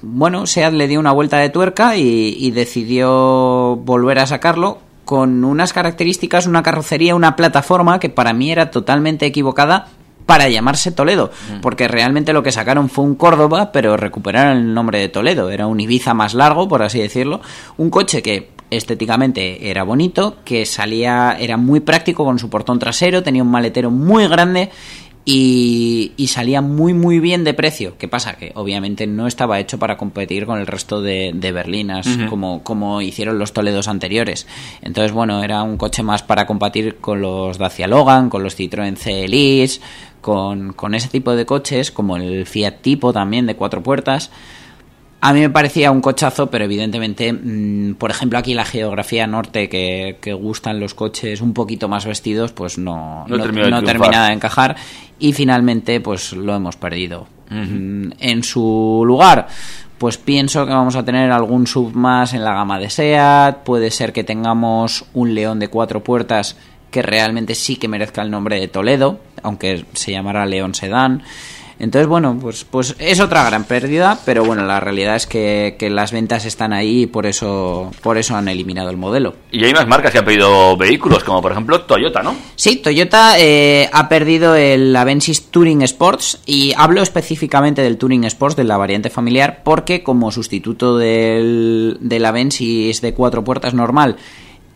[0.00, 5.42] bueno, Seat le dio una vuelta de tuerca y, y decidió volver a sacarlo con
[5.44, 9.88] unas características, una carrocería, una plataforma que para mí era totalmente equivocada
[10.24, 11.32] para llamarse Toledo,
[11.62, 15.66] porque realmente lo que sacaron fue un Córdoba, pero recuperaron el nombre de Toledo, era
[15.66, 17.40] un Ibiza más largo, por así decirlo,
[17.78, 23.22] un coche que estéticamente era bonito, que salía, era muy práctico con su portón trasero,
[23.22, 24.70] tenía un maletero muy grande
[25.24, 27.98] y, y salía muy muy bien de precio.
[27.98, 28.36] ¿Qué pasa?
[28.36, 33.02] Que obviamente no estaba hecho para competir con el resto de, de berlinas como, como
[33.02, 34.46] hicieron los Toledos anteriores.
[34.80, 38.96] Entonces, bueno, era un coche más para competir con los Dacia Logan, con los Citroën
[38.96, 39.82] C Elise,
[40.22, 44.30] con, con ese tipo de coches, como el Fiat Tipo también de cuatro puertas.
[45.20, 49.68] A mí me parecía un cochazo, pero evidentemente, mm, por ejemplo, aquí la geografía norte
[49.68, 54.32] que, que gustan los coches un poquito más vestidos, pues no, No no, termina de
[54.32, 54.76] encajar
[55.18, 57.26] y finalmente pues lo hemos perdido.
[57.50, 59.48] Mm, En su lugar,
[59.98, 63.90] pues pienso que vamos a tener algún sub más en la gama de SEAT, puede
[63.90, 66.56] ser que tengamos un León de cuatro puertas
[66.92, 71.22] que realmente sí que merezca el nombre de Toledo, aunque se llamará León Sedán.
[71.80, 75.90] Entonces, bueno, pues, pues es otra gran pérdida, pero bueno, la realidad es que, que
[75.90, 79.36] las ventas están ahí y por eso, por eso han eliminado el modelo.
[79.52, 82.34] Y hay más marcas que han pedido vehículos, como por ejemplo Toyota, ¿no?
[82.56, 88.56] Sí, Toyota eh, ha perdido el Avensis Touring Sports y hablo específicamente del Touring Sports,
[88.56, 94.16] de la variante familiar, porque como sustituto del, del Avensis de cuatro puertas normal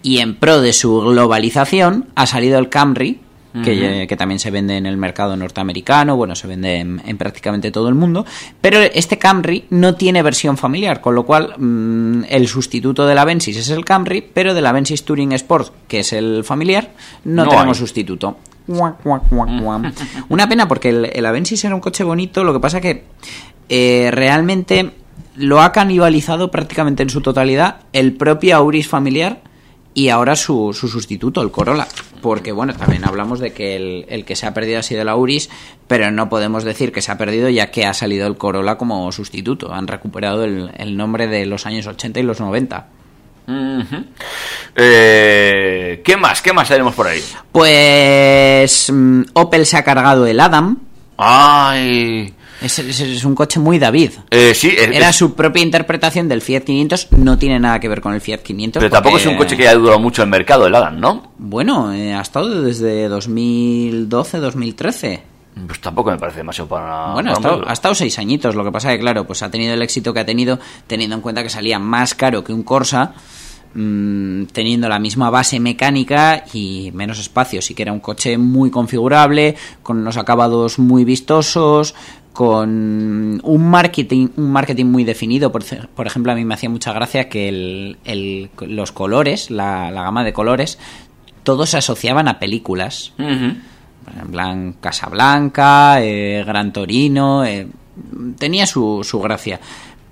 [0.03, 3.21] y en pro de su globalización, ha salido el Camry,
[3.65, 7.71] que, que también se vende en el mercado norteamericano, bueno, se vende en, en prácticamente
[7.71, 8.25] todo el mundo,
[8.61, 13.57] pero este Camry no tiene versión familiar, con lo cual mm, el sustituto del Avensis
[13.57, 16.91] es el Camry, pero del Avensis Touring Sport, que es el familiar,
[17.25, 17.81] no, No tenemos hay.
[17.81, 18.37] sustituto.
[20.29, 23.05] Una pena porque el, el Avensis era un coche bonito, lo que pasa que
[23.69, 24.93] eh, realmente
[25.37, 29.41] lo ha canibalizado prácticamente en su totalidad el propio Auris familiar
[29.95, 31.87] y ahora su, su sustituto, el Corolla.
[32.21, 35.09] Porque bueno, también hablamos de que el, el que se ha perdido ha sido el
[35.09, 35.51] Auris,
[35.89, 39.11] pero no podemos decir que se ha perdido ya que ha salido el Corolla como
[39.13, 39.73] sustituto.
[39.75, 42.87] Han recuperado el, el nombre de los años 80 y los 90.
[43.49, 44.05] Ujú.
[44.77, 46.41] Eh, ¿Qué más?
[46.43, 47.21] ¿Qué más tenemos por ahí?
[47.51, 50.79] Pues mm, Opel se ha cargado el Adam.
[51.17, 52.33] Ay.
[52.63, 54.11] Es, es- es un coche muy David.
[54.31, 58.01] Eh, sí, es- Era su propia interpretación del Fiat 500, no tiene nada que ver
[58.01, 58.81] con el Fiat 500.
[58.81, 61.33] pero tampoco es un coche que haya durado mucho en el mercado, el Adam, ¿no?
[61.39, 65.23] Bueno, eh, ha estado desde 2012, 2013.
[65.67, 67.13] Pues tampoco me parece demasiado para.
[67.13, 68.55] Bueno, ha para estado, ha estado seis añitos.
[68.55, 71.21] Lo que pasa que, claro, pues ha tenido el éxito que ha tenido, teniendo en
[71.23, 73.13] cuenta que salía más caro que un Corsa,
[73.75, 77.61] mm, teniendo la misma base mecánica y menos espacio.
[77.61, 81.95] Sí que era un coche muy configurable, con unos acabados muy vistosos,
[82.33, 85.53] con un marketing, un marketing muy definido.
[85.53, 85.63] Por,
[86.07, 90.25] ejemplo, a mí me hacía mucha gracia que el- el- los colores, la, la gama
[90.25, 90.79] de colores,
[91.43, 93.13] todos se asociaban a películas.
[94.21, 97.69] En plan, Casablanca, eh, Gran Torino, eh,
[98.39, 99.61] tenía su, su gracia.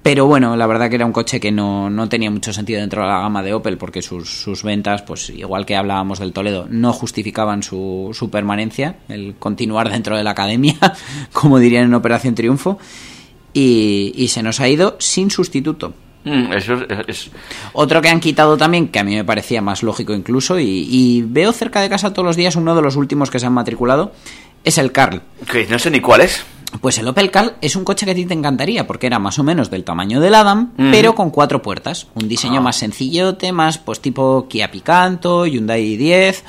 [0.03, 3.03] Pero bueno, la verdad que era un coche que no, no tenía mucho sentido dentro
[3.03, 6.67] de la gama de Opel porque sus, sus ventas, pues igual que hablábamos del Toledo,
[6.71, 10.77] no justificaban su, su permanencia, el continuar dentro de la academia,
[11.33, 12.79] como dirían en Operación Triunfo,
[13.53, 15.93] y, y se nos ha ido sin sustituto.
[16.25, 17.31] Mm, eso es, es- es-
[17.75, 21.23] Otro que han quitado también, que a mí me parecía más lógico incluso, y, y
[21.27, 24.13] veo cerca de casa todos los días uno de los últimos que se han matriculado,
[24.65, 25.21] es el Carl.
[25.51, 26.43] que no sé ni cuál es.
[26.81, 29.39] Pues el Opel Carl es un coche que a ti te encantaría, porque era más
[29.39, 32.07] o menos del tamaño del Adam, pero con cuatro puertas.
[32.15, 32.63] Un diseño Ah.
[32.63, 36.43] más sencillote, más pues tipo Kia Picanto, Hyundai i10.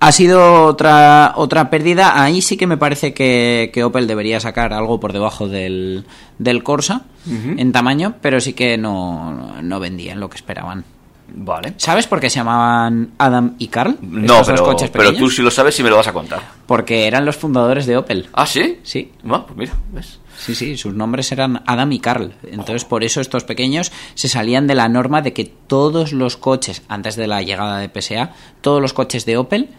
[0.00, 2.22] Ha sido otra, otra pérdida.
[2.22, 6.04] Ahí sí que me parece que, que Opel debería sacar algo por debajo del,
[6.38, 10.84] del Corsa en tamaño, pero sí que no, no vendían lo que esperaban.
[11.28, 11.74] Vale.
[11.78, 13.98] ¿Sabes por qué se llamaban Adam y Carl?
[14.02, 16.40] No, pero, coches pero tú sí lo sabes y me lo vas a contar.
[16.66, 18.28] Porque eran los fundadores de Opel.
[18.32, 18.80] ¿Ah, sí?
[18.82, 19.12] Sí.
[19.22, 20.20] Bueno, pues mira, ¿ves?
[20.38, 22.34] Sí, sí, sus nombres eran Adam y Carl.
[22.44, 26.82] Entonces, por eso estos pequeños se salían de la norma de que todos los coches,
[26.88, 29.70] antes de la llegada de PSA, todos los coches de Opel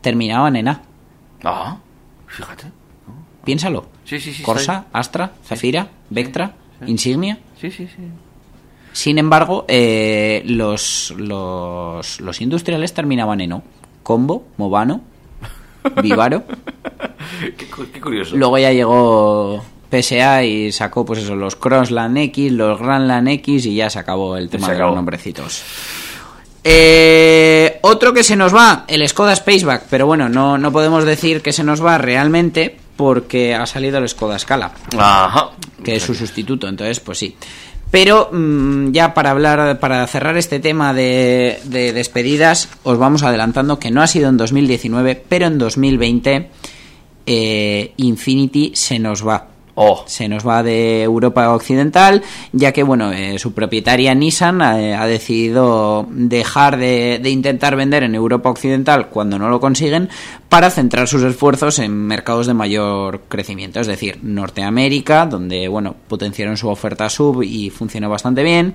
[0.00, 0.82] terminaban en A.
[1.44, 1.78] Ah,
[2.26, 2.66] fíjate.
[3.44, 3.86] Piénsalo.
[4.04, 4.42] Sí, sí, sí.
[4.42, 6.54] Corsa, Astra, Zafira, Vectra,
[6.86, 7.38] Insignia.
[7.60, 8.02] Sí, sí, sí.
[8.92, 13.62] Sin embargo, eh, los, los, los industriales terminaban en O.
[14.02, 15.00] Combo, Movano,
[16.02, 16.44] Vivaro.
[17.56, 18.36] Qué, cu- qué curioso.
[18.36, 23.74] Luego ya llegó PSA y sacó pues eso, los Crossland X, los Grandland X y
[23.76, 25.62] ya se acabó el tema de los nombrecitos.
[26.64, 31.42] Eh, otro que se nos va, el Skoda Spaceback, pero bueno, no, no podemos decir
[31.42, 35.50] que se nos va realmente porque ha salido el Skoda Scala, Ajá.
[35.82, 37.36] que es su sustituto, entonces pues sí.
[37.92, 43.78] Pero mm, ya para hablar, para cerrar este tema de, de despedidas, os vamos adelantando
[43.78, 46.48] que no ha sido en 2019, pero en 2020
[47.26, 49.51] eh, Infinity se nos va.
[49.74, 50.04] Oh.
[50.06, 55.06] Se nos va de Europa Occidental, ya que bueno, eh, su propietaria Nissan eh, ha
[55.06, 60.10] decidido dejar de, de intentar vender en Europa Occidental cuando no lo consiguen,
[60.50, 66.58] para centrar sus esfuerzos en mercados de mayor crecimiento, es decir, Norteamérica, donde bueno, potenciaron
[66.58, 68.74] su oferta sub y funcionó bastante bien,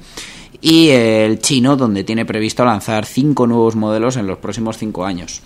[0.59, 5.43] y el chino, donde tiene previsto lanzar cinco nuevos modelos en los próximos cinco años.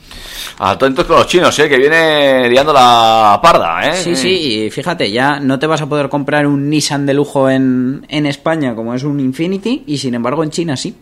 [0.58, 1.68] Atentos con los chinos, ¿eh?
[1.68, 3.94] Que viene liando la parda, ¿eh?
[4.02, 7.50] Sí, sí, y fíjate, ya no te vas a poder comprar un Nissan de lujo
[7.50, 10.96] en, en España como es un Infinity y sin embargo en China sí.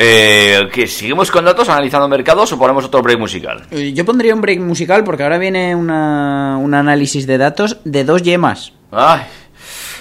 [0.00, 3.66] Eh, ¿que ¿Seguimos con datos analizando mercados o ponemos otro break musical?
[3.72, 8.04] Eh, Yo pondría un break musical porque ahora viene una- un análisis de datos de
[8.04, 8.72] dos yemas.
[8.92, 9.22] Ay.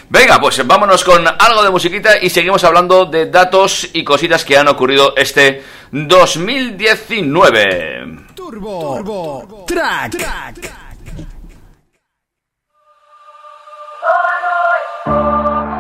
[0.10, 4.56] Venga, pues vámonos con algo de musiquita y seguimos hablando de datos y cositas que
[4.58, 8.28] han ocurrido este 2019.
[8.36, 10.16] Turbo, Turbo Track.
[15.08, 15.77] Como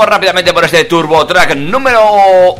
[0.00, 2.00] Avanzamos rápidamente por este Turbo Track número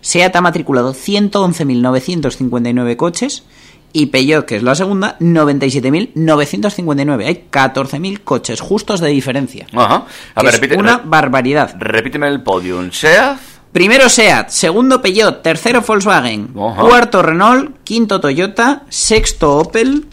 [0.01, 3.45] SEAT ha matriculado 111.959 coches
[3.93, 7.25] y Peugeot, que es la segunda, 97.959.
[7.25, 9.67] Hay 14.000 coches justos de diferencia.
[9.73, 10.05] Ajá.
[10.35, 11.77] A ver, es repite, una barbaridad.
[11.79, 12.91] repíteme el podium.
[12.91, 13.39] SEAT,
[13.71, 20.07] Primero SEAT, segundo Peugeot, tercero Volkswagen, cuarto Renault, quinto Toyota, sexto Opel,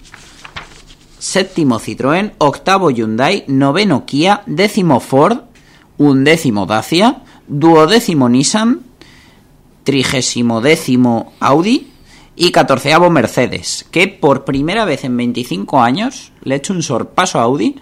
[1.19, 5.43] séptimo Citroën, octavo Hyundai, noveno Kia, décimo Ford,
[5.97, 8.83] undécimo Dacia, duodécimo Nissan,
[9.83, 11.91] trigésimo décimo Audi
[12.37, 17.41] y catorceavo Mercedes, que por primera vez en 25 años le ha hecho un sorpaso
[17.41, 17.75] a Audi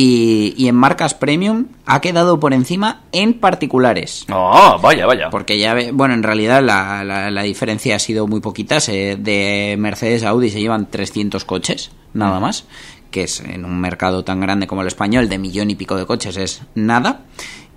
[0.00, 4.24] y, y en marcas premium ha quedado por encima en particulares.
[4.28, 5.28] Ah, vaya, vaya.
[5.28, 8.78] Porque ya, ve- bueno, en realidad la, la- la diferencia ha sido muy poquita.
[8.78, 12.64] se- de Mercedes a Audi se llevan 300 coches, nada más.
[13.10, 16.06] Que es en un mercado tan grande como el español, de millón y pico de
[16.06, 17.22] coches, es nada.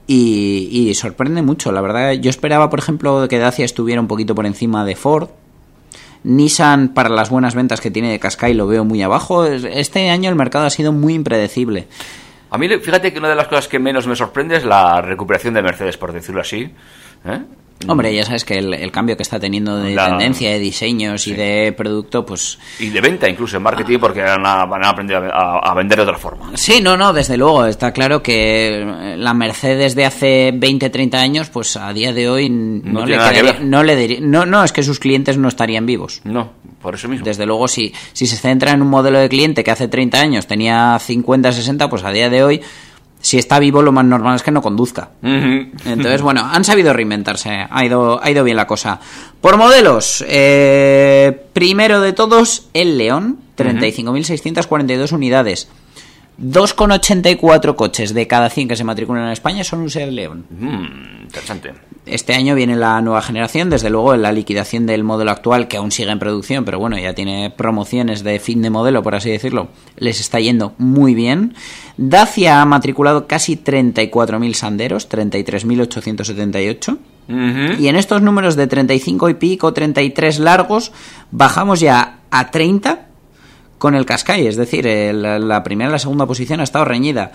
[0.05, 2.11] Y, y sorprende mucho, la verdad.
[2.13, 5.29] Yo esperaba, por ejemplo, que Dacia estuviera un poquito por encima de Ford.
[6.23, 9.45] Nissan, para las buenas ventas que tiene de Qashqai, lo veo muy abajo.
[9.45, 11.87] Es- Este año el mercado ha sido muy impredecible.
[12.49, 15.53] A mí, fíjate que una de las cosas que menos me sorprende es la recuperación
[15.53, 16.69] de Mercedes, por decirlo así.
[17.25, 17.39] ¿Eh?
[17.87, 21.27] Hombre, ya sabes que el, el cambio que está teniendo de La- tendencia, de diseños
[21.27, 25.59] y de producto, pues Y de venta, incluso en marketing, porque han, han aprendido a,
[25.59, 26.51] a vender de otra forma.
[26.55, 27.65] Sí, no, no, desde luego.
[27.65, 32.49] Está claro que la Mercedes de hace 20, 30 años, pues a día de hoy
[32.49, 33.61] No le que quedaría- ver.
[33.63, 36.21] no le diría- no, no, es que sus clientes no estarían vivos.
[36.23, 36.51] No,
[36.81, 37.25] por eso mismo.
[37.25, 40.47] Desde luego, si, si se centra en un modelo de cliente que hace 30 años
[40.47, 42.61] tenía 50, 60, pues a día de hoy,
[43.21, 45.09] si está vivo, lo más normal es que no conduzca.
[45.21, 47.67] Entonces, bueno, han sabido reinventarse.
[47.69, 48.99] Ha ido, ha ido bien la cosa.
[49.39, 55.69] Por modelos, eh, primero de todos, el León, 35.642 unidades.
[56.39, 60.45] 2,84 coches de cada 100 que se matriculan en España son un Seat León.
[60.49, 61.73] Mm, interesante.
[62.05, 65.77] Este año viene la nueva generación, desde luego en la liquidación del modelo actual, que
[65.77, 69.29] aún sigue en producción, pero bueno, ya tiene promociones de fin de modelo, por así
[69.29, 69.67] decirlo,
[69.97, 71.53] les está yendo muy bien.
[71.97, 76.97] Dacia ha matriculado casi 34.000 sanderos, 33.878.
[77.29, 77.81] Ujú.
[77.81, 80.91] Y en estos números de 35 y pico, 33 largos,
[81.29, 83.10] bajamos ya a 30
[83.81, 87.31] con el Qashqai, es decir, el- la primera y la segunda posición ha estado reñida.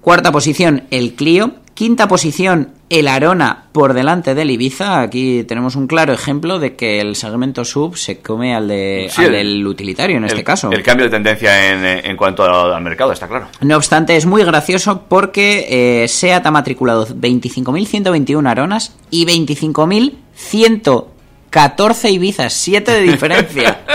[0.00, 1.54] Cuarta posición, el Clio.
[1.74, 5.00] Quinta posición, el Arona por delante del Ibiza.
[5.00, 9.22] Aquí tenemos un claro ejemplo de que el segmento sub se come al, de, Sí,
[9.22, 10.70] al el- del utilitario en este caso.
[10.70, 13.48] El cambio de tendencia en, eh, en cuanto al mercado, está claro.
[13.62, 22.52] No obstante, es muy gracioso porque eh, SEAT ha matriculado 25.121 Aronas y 25.114 Ibizas,
[22.52, 23.80] 7 de diferencia.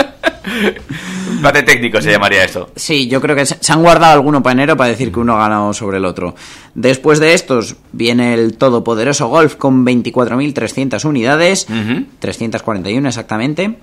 [1.40, 2.70] Bate técnico se llamaría esto.
[2.76, 5.40] Sí, yo creo que se han guardado alguno para enero para decir que uno ha
[5.40, 6.34] ganado sobre el otro.
[6.74, 12.04] Después de estos viene el todopoderoso Golf con 24.300 unidades, Ujú.
[12.18, 13.76] 341 exactamente.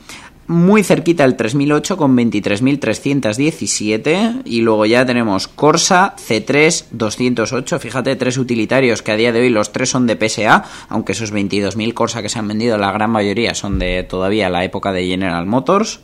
[0.48, 8.38] Muy cerquita el 3008 con 23.317 y luego ya tenemos Corsa C3 208, fíjate, tres
[8.38, 12.22] utilitarios que a día de hoy los tres son de PSA, aunque esos 22.000 Corsa
[12.22, 16.02] que se han vendido la gran mayoría son de todavía la época de General Motors.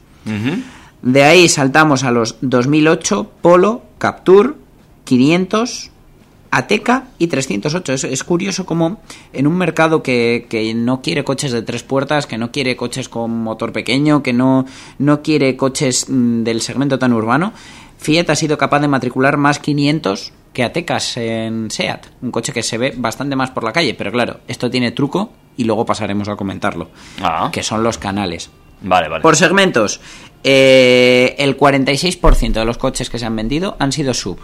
[1.01, 4.57] De ahí saltamos a los 2008, Polo, Captur,
[5.05, 5.89] 500,
[6.51, 7.93] Ateca y 308.
[7.93, 9.01] Es, es curioso como
[9.33, 13.09] en un mercado que, que no quiere coches de tres puertas, que no quiere coches
[13.09, 14.65] con motor pequeño, que no,
[14.99, 17.53] no quiere coches mm, del segmento tan urbano,
[18.01, 22.07] Fiat ha sido capaz de matricular más 500 que Atecas en SEAT.
[22.21, 25.31] Un coche que se ve bastante más por la calle, pero claro, esto tiene truco
[25.55, 26.89] y luego pasaremos a comentarlo.
[27.21, 27.49] Ah.
[27.51, 28.49] Que son los canales.
[28.81, 29.21] Vale, vale.
[29.21, 29.99] Por segmentos,
[30.43, 34.39] eh, el 46% de los coches que se han vendido han sido sub.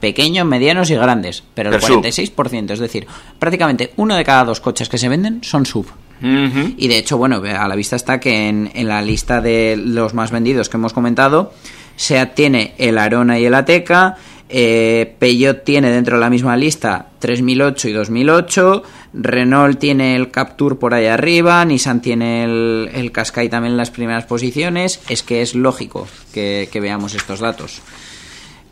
[0.00, 1.42] Pequeños, medianos y grandes.
[1.54, 2.02] Pero el sub.
[2.02, 3.06] 46%, es decir,
[3.38, 5.86] prácticamente uno de cada dos coches que se venden son sub.
[6.18, 10.14] Y de hecho, bueno, a la vista está que en, en la lista de los
[10.14, 11.52] más vendidos que hemos comentado,
[11.96, 14.16] SEAT tiene el Arona y el Ateca,
[14.48, 18.82] eh, Peugeot tiene dentro de la misma lista 3008 y 2008,
[19.14, 23.90] Renault tiene el Captur por ahí arriba, Nissan tiene el, el Qashqai también en las
[23.90, 27.82] primeras posiciones, es que es lógico que, veamos estos datos.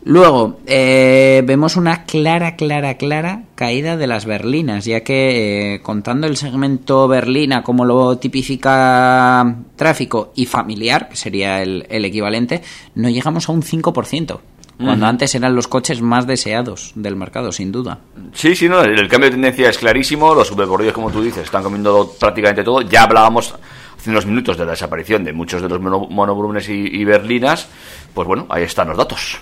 [0.03, 6.27] Luego, eh, vemos una clara, clara, clara caída de las berlinas, ya que eh, contando
[6.27, 12.61] el segmento berlina como lo tipifica tráfico y familiar, que sería el, el equivalente,
[12.93, 14.39] no llegamos a un 5%,
[14.77, 17.99] cuando antes eran los coches más deseados del mercado, sin duda.
[18.33, 21.43] Sí, sí, no, el, el cambio de tendencia es clarísimo, los supercorridos, como tú dices,
[21.45, 22.81] están comiendo prácticamente todo.
[22.81, 23.55] Ya hablábamos
[23.97, 27.67] hace unos minutos de la desaparición de muchos de los mono- monovolúmenes y, y berlinas.
[28.13, 29.37] Pues bueno, ahí están los datos.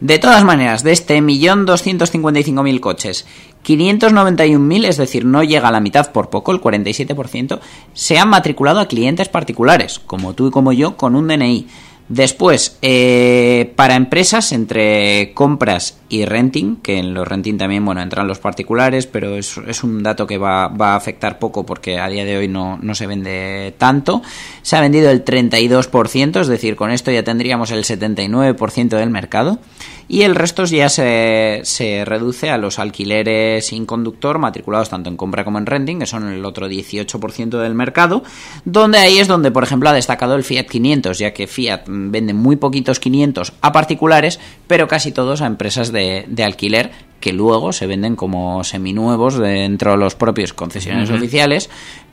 [0.00, 3.26] De todas maneras, de este 1.255.000 coches,
[3.66, 7.60] 591.000, es decir, no llega a la mitad por poco, el 47%,
[7.92, 11.66] se han matriculado a clientes particulares, como tú y como yo, con un DNI.
[12.10, 18.26] Después, eh, para empresas, entre compras y renting, que en los renting también, bueno, entran
[18.26, 22.24] los particulares, pero es, un dato que va, va a afectar poco porque a día
[22.24, 24.22] de hoy no, no se vende tanto.
[24.62, 29.60] Se ha vendido el 32%, es decir, con esto ya tendríamos el 79% del mercado.
[30.12, 35.16] Y el resto ya se, se reduce a los alquileres sin conductor matriculados tanto en
[35.16, 38.24] compra como en renting, que son el otro 18% del mercado,
[38.64, 42.34] donde ahí es donde, por ejemplo, ha destacado el Fiat 500, ya que Fiat vende
[42.34, 46.90] muy poquitos 500 a particulares, pero casi todos a empresas de, de alquiler
[47.20, 51.70] que luego se venden como seminuevos dentro de los propios concesionarios oficiales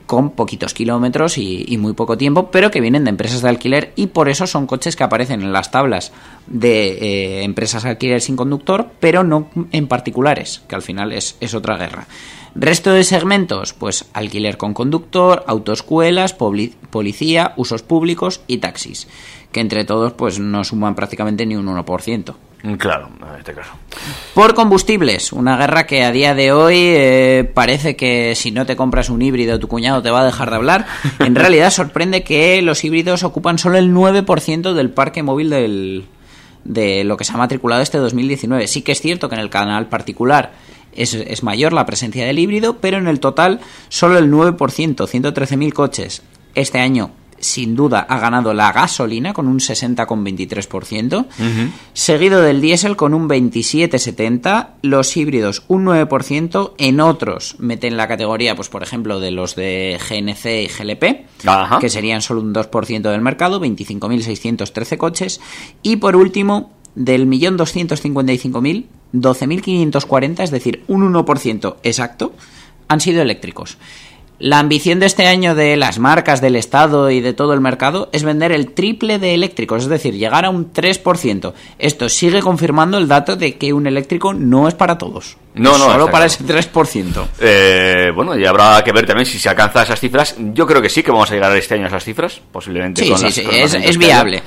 [0.08, 3.92] con poquitos kilómetros y, y muy poco tiempo, pero que vienen de empresas de alquiler
[3.94, 6.12] y por eso son coches que aparecen en las tablas
[6.46, 11.36] de eh, empresas de alquiler sin conductor, pero no en particulares, que al final es,
[11.40, 12.06] es otra guerra.
[12.54, 19.08] Resto de segmentos, pues alquiler con conductor, autoescuelas, policía, usos públicos y taxis,
[19.52, 22.34] que entre todos pues no suman prácticamente ni un 1%.
[22.78, 23.70] Claro, en este caso.
[24.34, 28.74] Por combustibles, una guerra que a día de hoy eh, parece que si no te
[28.74, 30.86] compras un híbrido tu cuñado te va a dejar de hablar.
[31.20, 36.06] En realidad sorprende que los híbridos ocupan solo el 9% del parque móvil del,
[36.64, 38.66] de lo que se ha matriculado este 2019.
[38.66, 40.52] Sí que es cierto que en el canal particular
[40.92, 45.72] es, es mayor la presencia del híbrido, pero en el total solo el 9%, 113.000
[45.72, 46.22] coches.
[46.56, 51.26] Este año sin duda ha ganado la gasolina con un 60,23%,
[51.92, 58.56] seguido del diésel con un 27,70%, los híbridos un 9%, en otros meten la categoría,
[58.56, 61.26] pues por ejemplo, de los de GNC y GLP,
[61.80, 65.40] que serían solo un 2% del mercado, 25.613 coches,
[65.82, 72.32] y por último, del millón 255.000, 12.540, es decir, un 1% exacto,
[72.88, 73.78] han sido eléctricos.
[74.40, 78.08] La ambición de este año de las marcas, del Estado y de todo el mercado
[78.12, 81.52] es vender el triple de eléctricos, es decir, llegar a un 3%.
[81.80, 85.36] Esto sigue confirmando el dato de que un eléctrico no es para todos.
[85.54, 87.26] No, no, Solo para ese 3%.
[87.40, 90.36] Eh, bueno, y habrá que ver también si se alcanza esas cifras.
[90.38, 93.02] Yo creo que sí que vamos a llegar este año a esas cifras, posiblemente.
[93.02, 94.42] Sí, con sí, las- sí, con es, haya.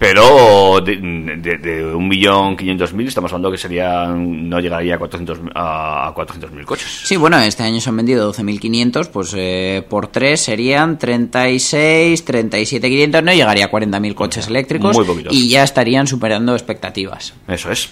[0.00, 4.98] Pero de, de, de un millón quinientos mil estamos hablando que sería no llegaría a
[4.98, 7.02] 400 a 400.000 coches.
[7.04, 13.22] Sí, bueno, este año se han vendido 12.500, pues eh, por 3 serían 36, 37.500,
[13.22, 15.34] no llegaría a 40.000 coches eléctricos muy poquitos.
[15.34, 17.34] y ya estarían superando expectativas.
[17.46, 17.90] Eso es.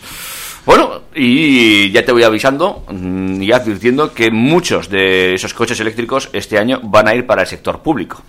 [0.64, 6.30] Bueno, y ya te voy avisando mm, y advirtiendo que muchos de esos coches eléctricos
[6.32, 8.22] este año van a ir para el sector público.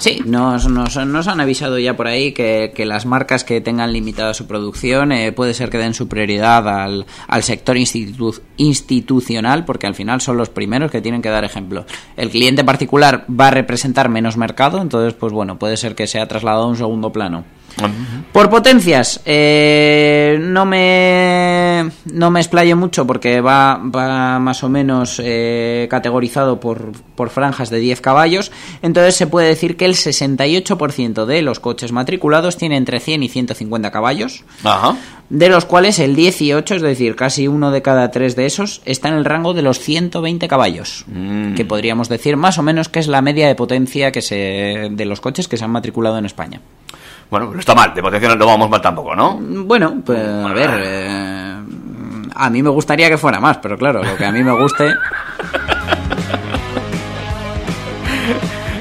[0.00, 3.92] Sí, nos, nos, nos han avisado ya por ahí que, que las marcas que tengan
[3.92, 7.04] limitada su producción eh, puede ser que den su prioridad al,
[7.42, 11.84] sector institu- institucional, porque al final son los primeros que tienen que dar ejemplo.
[12.16, 16.26] El cliente particular va a representar menos mercado, entonces, pues bueno, puede ser que sea
[16.26, 17.44] trasladado a un segundo plano.
[18.32, 25.20] Por potencias, eh, no me no me explayo mucho porque va, va más o menos
[25.22, 28.52] eh, categorizado por, por franjas de 10 caballos.
[28.82, 33.28] Entonces se puede decir que el 68% de los coches matriculados tiene entre 100 y
[33.28, 34.44] 150 caballos,
[35.28, 39.08] de los cuales el 18, es decir, casi uno de cada tres de esos, está
[39.08, 41.04] en el rango de los 120 caballos.
[41.56, 45.04] Que podríamos decir más o menos que es la media de potencia que se, de
[45.04, 46.60] los coches que se han matriculado en España.
[47.30, 49.38] Bueno, no está mal, de potencia no vamos mal tampoco, ¿no?
[49.40, 51.54] Bueno, pues a ver, eh,
[52.34, 54.92] a mí me gustaría que fuera más, pero claro, lo que a mí me guste...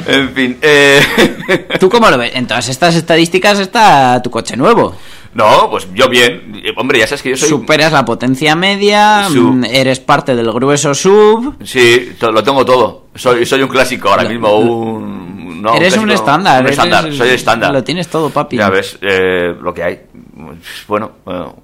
[0.08, 1.00] En fin, eh...
[1.80, 2.32] ¿Tú cómo lo ves?
[2.34, 4.96] En todas estas estadísticas está tu coche nuevo.
[5.36, 6.62] no, pues yo bien.
[6.64, 7.48] Eh, Hombre, ya sabes que yo soy...
[7.48, 9.54] Superas la potencia media, Sub.
[9.54, 11.58] mm, eres parte del grueso sub...
[11.64, 13.06] Sí, lo tengo todo.
[13.14, 15.29] Soy, soy un clásico ahora mismo, un...
[15.60, 16.62] no, eres un estándar.
[16.62, 17.72] Un eres- estándar, soy estándar.
[17.74, 18.58] Lo tienes todo, papi.
[18.58, 20.00] Ya ves, eh, lo que hay.
[20.88, 21.56] Bueno, bueno.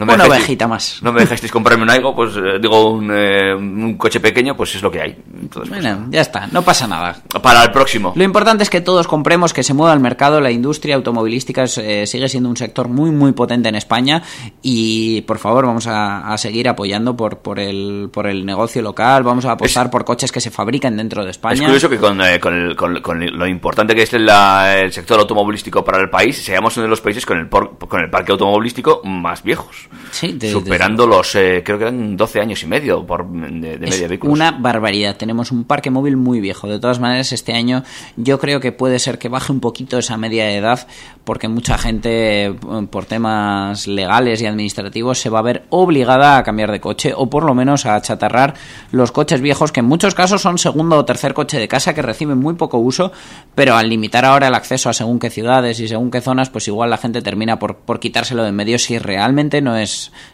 [0.00, 0.98] No Una dejasteis- ovejita más.
[1.02, 4.74] No me dejasteis comprarme un algo, pues eh, digo un, eh, un coche pequeño, pues
[4.74, 5.10] es lo que hay.
[5.40, 7.16] Entonces, pues, Bueno, ya está, no pasa nada.
[7.42, 8.12] para el próximo.
[8.16, 11.78] Lo importante es que todos compremos, que se mueva el mercado, la industria automovilística es,
[11.78, 14.22] eh, sigue siendo un sector muy muy potente en España
[14.62, 19.22] y por favor vamos a, a seguir apoyando por, por, el, por el negocio local,
[19.22, 21.54] vamos a apostar por coches que se fabriquen dentro de España.
[21.54, 25.20] Es curioso que con, con, el- con- con lo importante que es la- el sector
[25.20, 28.32] automovilístico para el país, seamos uno de los países con el, por- con el parque
[28.32, 29.88] automovilístico más viejos.
[30.12, 33.86] Sí, de- superando los, eh, creo que eran 12 años y medio por, de, de
[33.88, 34.34] Es media vehículos.
[34.34, 35.16] una barbaridad.
[35.16, 36.68] Tenemos un parque móvil muy viejo.
[36.68, 37.82] De todas maneras, este año
[38.16, 40.86] yo creo que puede ser que baje un poquito esa media de edad
[41.24, 42.54] porque mucha gente eh,
[42.90, 47.28] por temas legales y administrativos se va a ver obligada a cambiar de coche o
[47.30, 48.54] por lo menos a achatarrar
[48.92, 52.02] los coches viejos que en muchos casos son segundo o tercer coche de casa que
[52.02, 53.12] reciben muy poco uso,
[53.54, 56.68] pero al limitar ahora el acceso a según qué ciudades y según qué zonas, pues
[56.68, 59.79] igual la gente termina por, por quitárselo de en medio si realmente no es,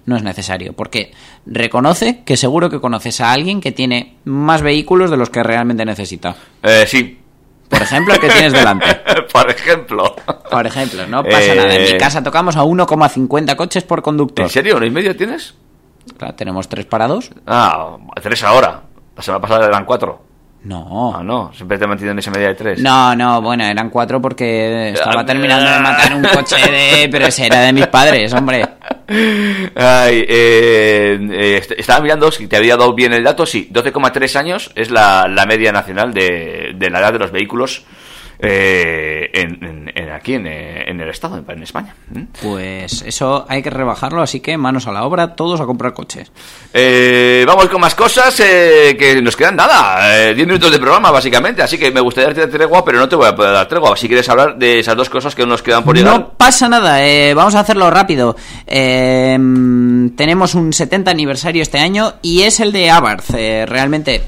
[0.07, 0.73] no es necesario.
[0.73, 1.13] Porque
[1.47, 5.85] reconoce que seguro que conoces a alguien que tiene más vehículos de los que realmente
[5.85, 6.37] necesita.
[6.63, 7.21] Eh, sí.
[7.69, 8.87] Por ejemplo, el que tienes delante.
[9.33, 10.15] Por ejemplo.
[10.51, 11.75] Por ejemplo, no pasa Eh, nada.
[11.75, 14.45] En mi casa tocamos a 1,50 coches por conductor.
[14.45, 14.79] ¿En serio?
[14.79, 15.55] ¿No y medio tienes?
[16.17, 17.31] Claro, tenemos tres parados.
[17.47, 18.83] Ah, tres ahora.
[19.17, 20.23] La semana pasada eran cuatro.
[20.63, 21.13] No.
[21.17, 21.53] Ah, no.
[21.55, 22.81] Siempre te mantienen esa media de tres.
[22.81, 27.09] No, no, bueno, eran cuatro porque estaba Ah, terminando de matar un coche de...
[27.11, 28.65] Pero ese era de mis padres, hombre.
[29.09, 33.47] Ay, eh, eh, est- estaba mirando si te había dado bien el dato.
[33.47, 37.85] Sí, 12,3 años es la, media nacional de la edad de los vehículos
[38.39, 41.95] eh, en, en- en- aquí en, eh, en el Estado, en España.
[42.11, 42.23] ¿Mm?
[42.43, 46.31] Pues eso hay que rebajarlo, así que manos a la obra, todos a comprar coches.
[46.73, 50.29] Eh, vamos con más cosas eh, que nos quedan nada.
[50.31, 51.63] eh, 10 minutos de programa, básicamente.
[51.63, 53.97] Así que me gustaría darte tregua, pero no te voy a poder dar tregua.
[53.97, 56.19] Si quieres hablar de esas dos cosas que nos quedan por llegar.
[56.19, 58.37] No pasa nada, eh, vamos a hacerlo rápido.
[58.67, 63.35] Eh, mm, tenemos un 70 aniversario este año y es el de Abarth.
[63.35, 64.23] Eh, realmente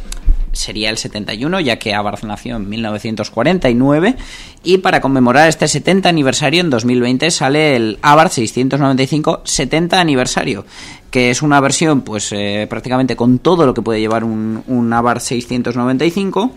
[0.53, 4.17] sería el 71, ya que Abarth nació en 1949.
[4.65, 10.65] Y para conmemorar este 70 aniversario, en 2020 sale el Abarth 695 70 aniversario,
[11.11, 14.93] que es una versión, pues eh, prácticamente con todo lo que puede llevar un, un
[14.93, 16.53] Abarth 695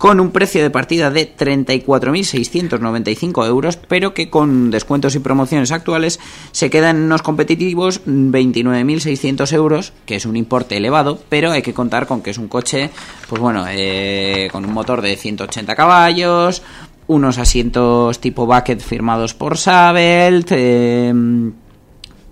[0.00, 6.18] con un precio de partida de 34.695 euros, pero que con descuentos y promociones actuales
[6.52, 11.74] se quedan en unos competitivos 29.600 euros, que es un importe elevado, pero hay que
[11.74, 12.88] contar con que es un coche,
[13.28, 16.62] pues bueno, eh, con un motor de 180 caballos,
[17.06, 21.12] unos asientos tipo bucket firmados por Sabelt, eh,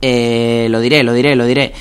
[0.01, 1.75] eh, lo diré, lo diré, lo diré.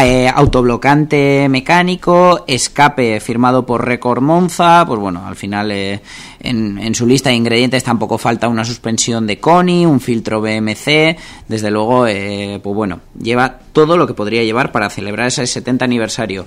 [0.00, 6.00] Eh, autoblocante mecánico, escape firmado por Record Monza, pues bueno, al final eh,
[6.40, 11.70] en, su lista de ingredientes tampoco falta una suspensión de Koni, un filtro BMC, desde
[11.70, 16.46] luego, eh, pues bueno, lleva todo lo que podría llevar para celebrar ese 70 aniversario.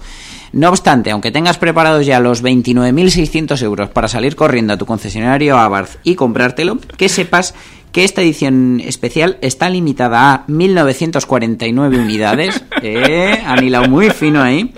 [0.52, 5.58] No obstante, aunque tengas preparados ya los 29.600 euros para salir corriendo a tu concesionario
[5.58, 7.54] Abarth y comprártelo, que sepas
[7.96, 12.62] que esta edición especial está limitada a 1949 unidades.
[12.88, 13.42] Eh,
[13.82, 14.70] muy fino ahí.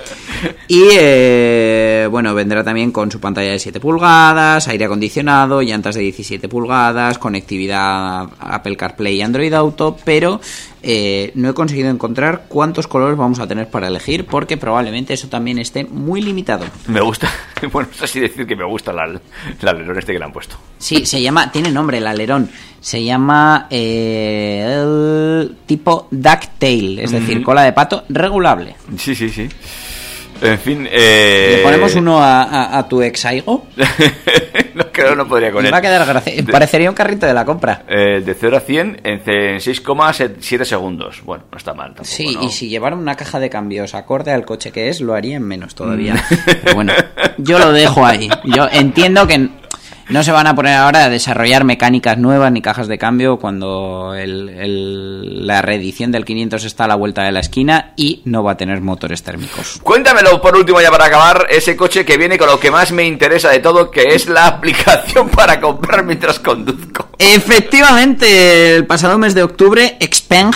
[0.67, 6.01] Y eh, bueno, vendrá también con su pantalla de 7 pulgadas, aire acondicionado, llantas de
[6.01, 10.41] 17 pulgadas, conectividad Apple CarPlay y Android Auto, pero
[10.83, 15.27] eh, no he conseguido encontrar cuántos colores vamos a tener para elegir porque probablemente eso
[15.27, 16.65] también esté muy limitado.
[16.87, 17.31] Me gusta,
[17.71, 20.57] bueno, es así decir que me gusta la, el alerón este que le han puesto.
[20.77, 22.49] Sí, se llama, tiene nombre el alerón.
[22.79, 28.75] Se llama eh, el tipo ducktail, es decir, cola de pato regulable.
[28.97, 29.49] Sí, sí, sí.
[30.41, 31.55] En fin, eh...
[31.57, 33.67] ¿Le ponemos uno a, a- a tu ex Aigo?
[34.75, 35.73] no creo, no podría con él.
[35.73, 37.83] va a quedar gracia- Parecería un carrito de la compra.
[37.87, 41.21] Eh, de 0 a 100 en ce- en 6,7 segundos.
[41.23, 42.43] Bueno, no está mal tampoco, Sí, ¿no?
[42.43, 45.43] y si llevara una caja de cambios acorde al coche que es, lo haría en
[45.43, 46.23] menos todavía.
[46.63, 46.93] Pero bueno,
[47.37, 48.29] yo lo dejo ahí.
[48.45, 49.49] Yo entiendo que
[50.09, 54.13] no se van a poner ahora a desarrollar mecánicas nuevas ni cajas de cambio cuando
[54.15, 58.43] el- el- la reedición del 500 está a la vuelta de la esquina y no
[58.43, 59.79] va a tener motores térmicos.
[59.83, 63.05] Cuéntamelo por último ya para acabar, ese coche que viene con lo que más me
[63.05, 67.09] interesa de todo, que es la aplicación para comprar mientras conduzco.
[67.19, 70.51] Efectivamente, el pasado mes de octubre, Xpeng,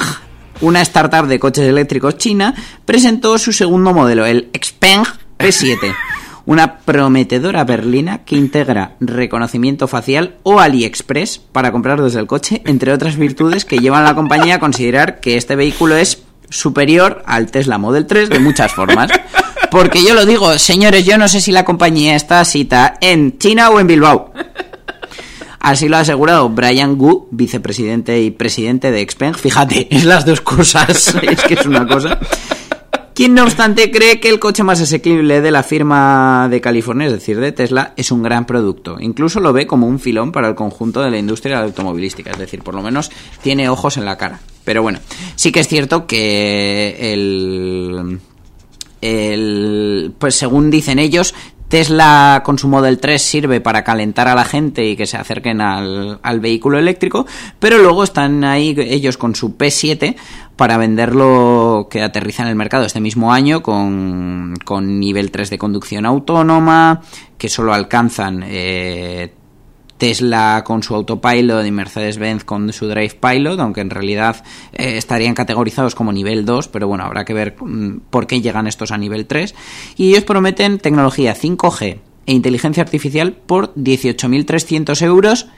[0.61, 2.53] una startup de coches eléctricos china,
[2.85, 5.03] presentó su segundo modelo, el Xpeng
[5.37, 5.93] P7.
[6.45, 12.93] Una prometedora berlina que integra reconocimiento facial o AliExpress para comprar desde el coche, entre
[12.93, 17.49] otras virtudes que llevan a la compañía a considerar que este vehículo es superior al
[17.49, 19.11] Tesla Model 3 de muchas formas.
[19.71, 23.69] Porque yo lo digo, señores, yo no sé si la compañía está cita en China
[23.69, 24.33] o en Bilbao.
[25.61, 29.35] Así lo ha asegurado Brian Gu, vicepresidente y presidente de Xpeng.
[29.35, 32.19] Fíjate, es las dos cosas, es que es una cosa.
[33.21, 37.13] Quien no obstante cree que el coche más asequible de la firma de California, es
[37.13, 38.97] decir, de Tesla, es un gran producto.
[38.99, 42.63] Incluso lo ve como un filón para el conjunto de la industria automovilística, es decir,
[42.63, 43.11] por lo menos
[43.43, 44.39] tiene ojos en la cara.
[44.63, 44.97] Pero bueno,
[45.35, 48.21] sí que es cierto que el,
[49.01, 51.35] el pues según dicen ellos,
[51.71, 55.61] Tesla con su Model 3 sirve para calentar a la gente y que se acerquen
[55.61, 57.25] al, vehículo eléctrico,
[57.59, 60.17] pero luego están ahí ellos con su P7
[60.57, 65.57] para venderlo que aterriza en el mercado este mismo año con, con nivel 3 de
[65.57, 67.03] conducción autónoma,
[67.37, 69.33] que solo alcanzan eh,
[70.01, 74.43] Tesla con su autopilot y Mercedes-Benz con su Drive Pilot, aunque en realidad
[74.73, 78.65] eh, estarían categorizados como nivel 2, pero bueno, habrá que ver mm, por qué llegan
[78.65, 79.53] estos a nivel 3.
[79.97, 85.49] Y ellos prometen tecnología 5G e inteligencia artificial por 18.300 euros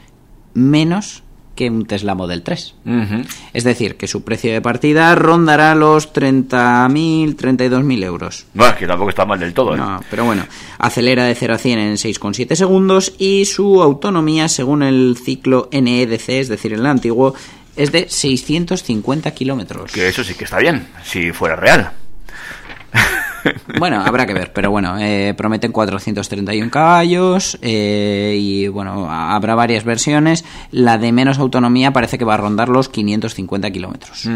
[0.53, 1.23] menos
[1.55, 2.75] que un Tesla Model 3.
[2.85, 3.21] Ujú.
[3.53, 8.45] Es decir, que su precio de partida rondará los 30.000, 32.000 euros.
[8.53, 9.77] No, es que tampoco está mal del todo, ¿eh?
[9.77, 10.45] No, pero bueno,
[10.79, 16.29] acelera de 0 a 100 en 6,7 segundos y su autonomía, según el ciclo NEDC,
[16.29, 17.35] es decir, el antiguo,
[17.75, 19.91] es de 650 kilómetros.
[19.91, 21.91] Que eso sí que está bien, si fuera real.
[23.79, 29.55] Bueno, habrá que ver, pero bueno, eh, prometen 431 caballos eh, y bueno, ha- habrá
[29.55, 30.45] varias versiones.
[30.71, 34.27] La de menos autonomía parece que va a rondar los 550 kilómetros.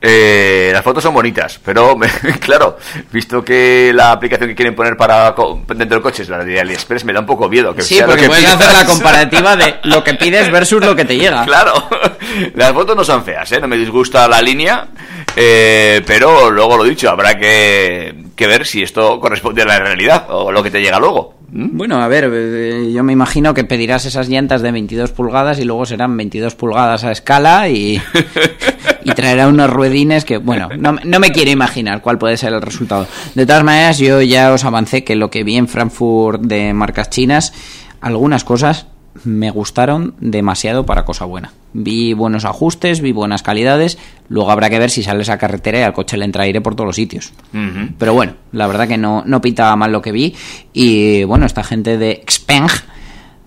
[0.00, 1.96] Eh, las fotos son bonitas, pero
[2.40, 2.76] claro,
[3.12, 6.60] visto que la aplicación que quieren poner para co- dentro del coche es la de
[6.60, 8.60] AliExpress, me da un poco miedo que Sí, sea porque que puedes pidas.
[8.60, 11.44] hacer la comparativa de lo que pides versus lo que te llega.
[11.44, 11.72] Claro,
[12.54, 13.60] las fotos no son feas, ¿eh?
[13.60, 14.88] no me disgusta la línea,
[15.34, 20.26] eh, pero luego lo dicho, habrá que, que ver si esto corresponde a la realidad
[20.30, 21.34] o lo que te llega luego.
[21.50, 21.76] ¿Mm?
[21.76, 25.64] Bueno, a ver, eh, yo me imagino que pedirás esas llantas de 22 pulgadas y
[25.64, 28.00] luego serán 22 pulgadas a escala y,
[29.04, 32.52] y traerá unos ruedines que, bueno, no, me- no me quiero imaginar cuál puede ser
[32.52, 33.06] el resultado.
[33.34, 37.10] De todas maneras, yo ya os avancé que lo que vi en Frankfurt de marcas
[37.10, 37.52] chinas,
[38.00, 38.86] algunas cosas
[39.24, 41.52] me gustaron demasiado para cosa buena.
[41.72, 43.98] Vi buenos ajustes, vi buenas calidades,
[44.28, 46.74] luego habrá que ver si sales a carretera y al coche le entra aire por
[46.74, 47.32] todos los sitios.
[47.98, 50.34] Pero bueno, la verdad que no, no pintaba mal lo que vi.
[50.72, 52.68] Y bueno, esta gente de Xpeng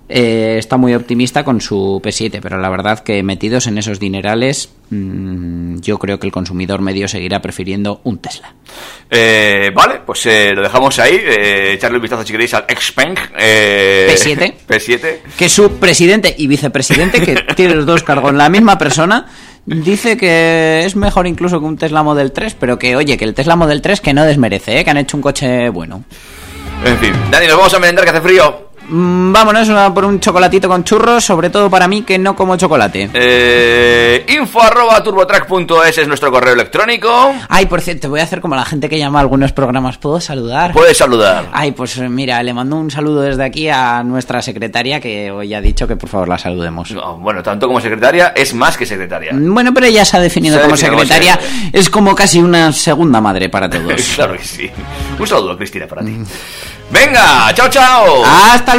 [0.10, 4.70] eh, está muy optimista con su P7, pero la verdad que metidos en esos dinerales,
[4.90, 8.56] mm, yo creo que el consumidor medio seguirá prefiriendo un Tesla.
[9.12, 11.16] Eh, vale, pues eh, lo dejamos ahí.
[11.24, 13.16] Echarle un vistazo si queréis al Xpeng.
[13.38, 14.54] Eh, P7.
[14.68, 15.20] P7.
[15.38, 19.28] Que su presidente y vicepresidente, que tiene los dos cargos en la misma persona,
[19.68, 23.36] dice que es mejor incluso que un Tesla Model 3, pero que oye, que el
[23.36, 24.84] Tesla Model 3 que no desmerece, ¿eh?
[24.84, 26.04] que han hecho un coche bueno.
[26.84, 28.69] En fin, Dani, nos vamos a merendar que hace frío.
[28.90, 32.58] Mm, vámonos a por un chocolatito con churros, sobre todo para mí que no como
[32.58, 33.10] chocolate.
[33.14, 37.34] Eh, info arroba turbotrack.es es nuestro correo electrónico.
[37.48, 39.98] Ay, por cierto, voy a hacer como la gente que llama a algunos programas.
[39.98, 40.72] ¿Puedo saludar?
[40.74, 41.48] Puedes saludar.
[41.52, 45.54] Ay, pues eh, mira, le mando un saludo desde aquí a nuestra secretaria que hoy
[45.54, 46.92] ha dicho que por favor la saludemos.
[46.92, 49.32] No, bueno, tanto como secretaria es más que secretaria.
[49.34, 51.40] Bueno, pero ella se ha definido Se como secretaria.
[51.72, 54.02] Es como casi una segunda madre para todos.
[54.16, 54.70] claro que sí.
[55.20, 56.18] Un saludo, Cristina, para ti.
[56.92, 58.24] Venga, chao, chao.
[58.26, 58.79] ¡Hasta luego!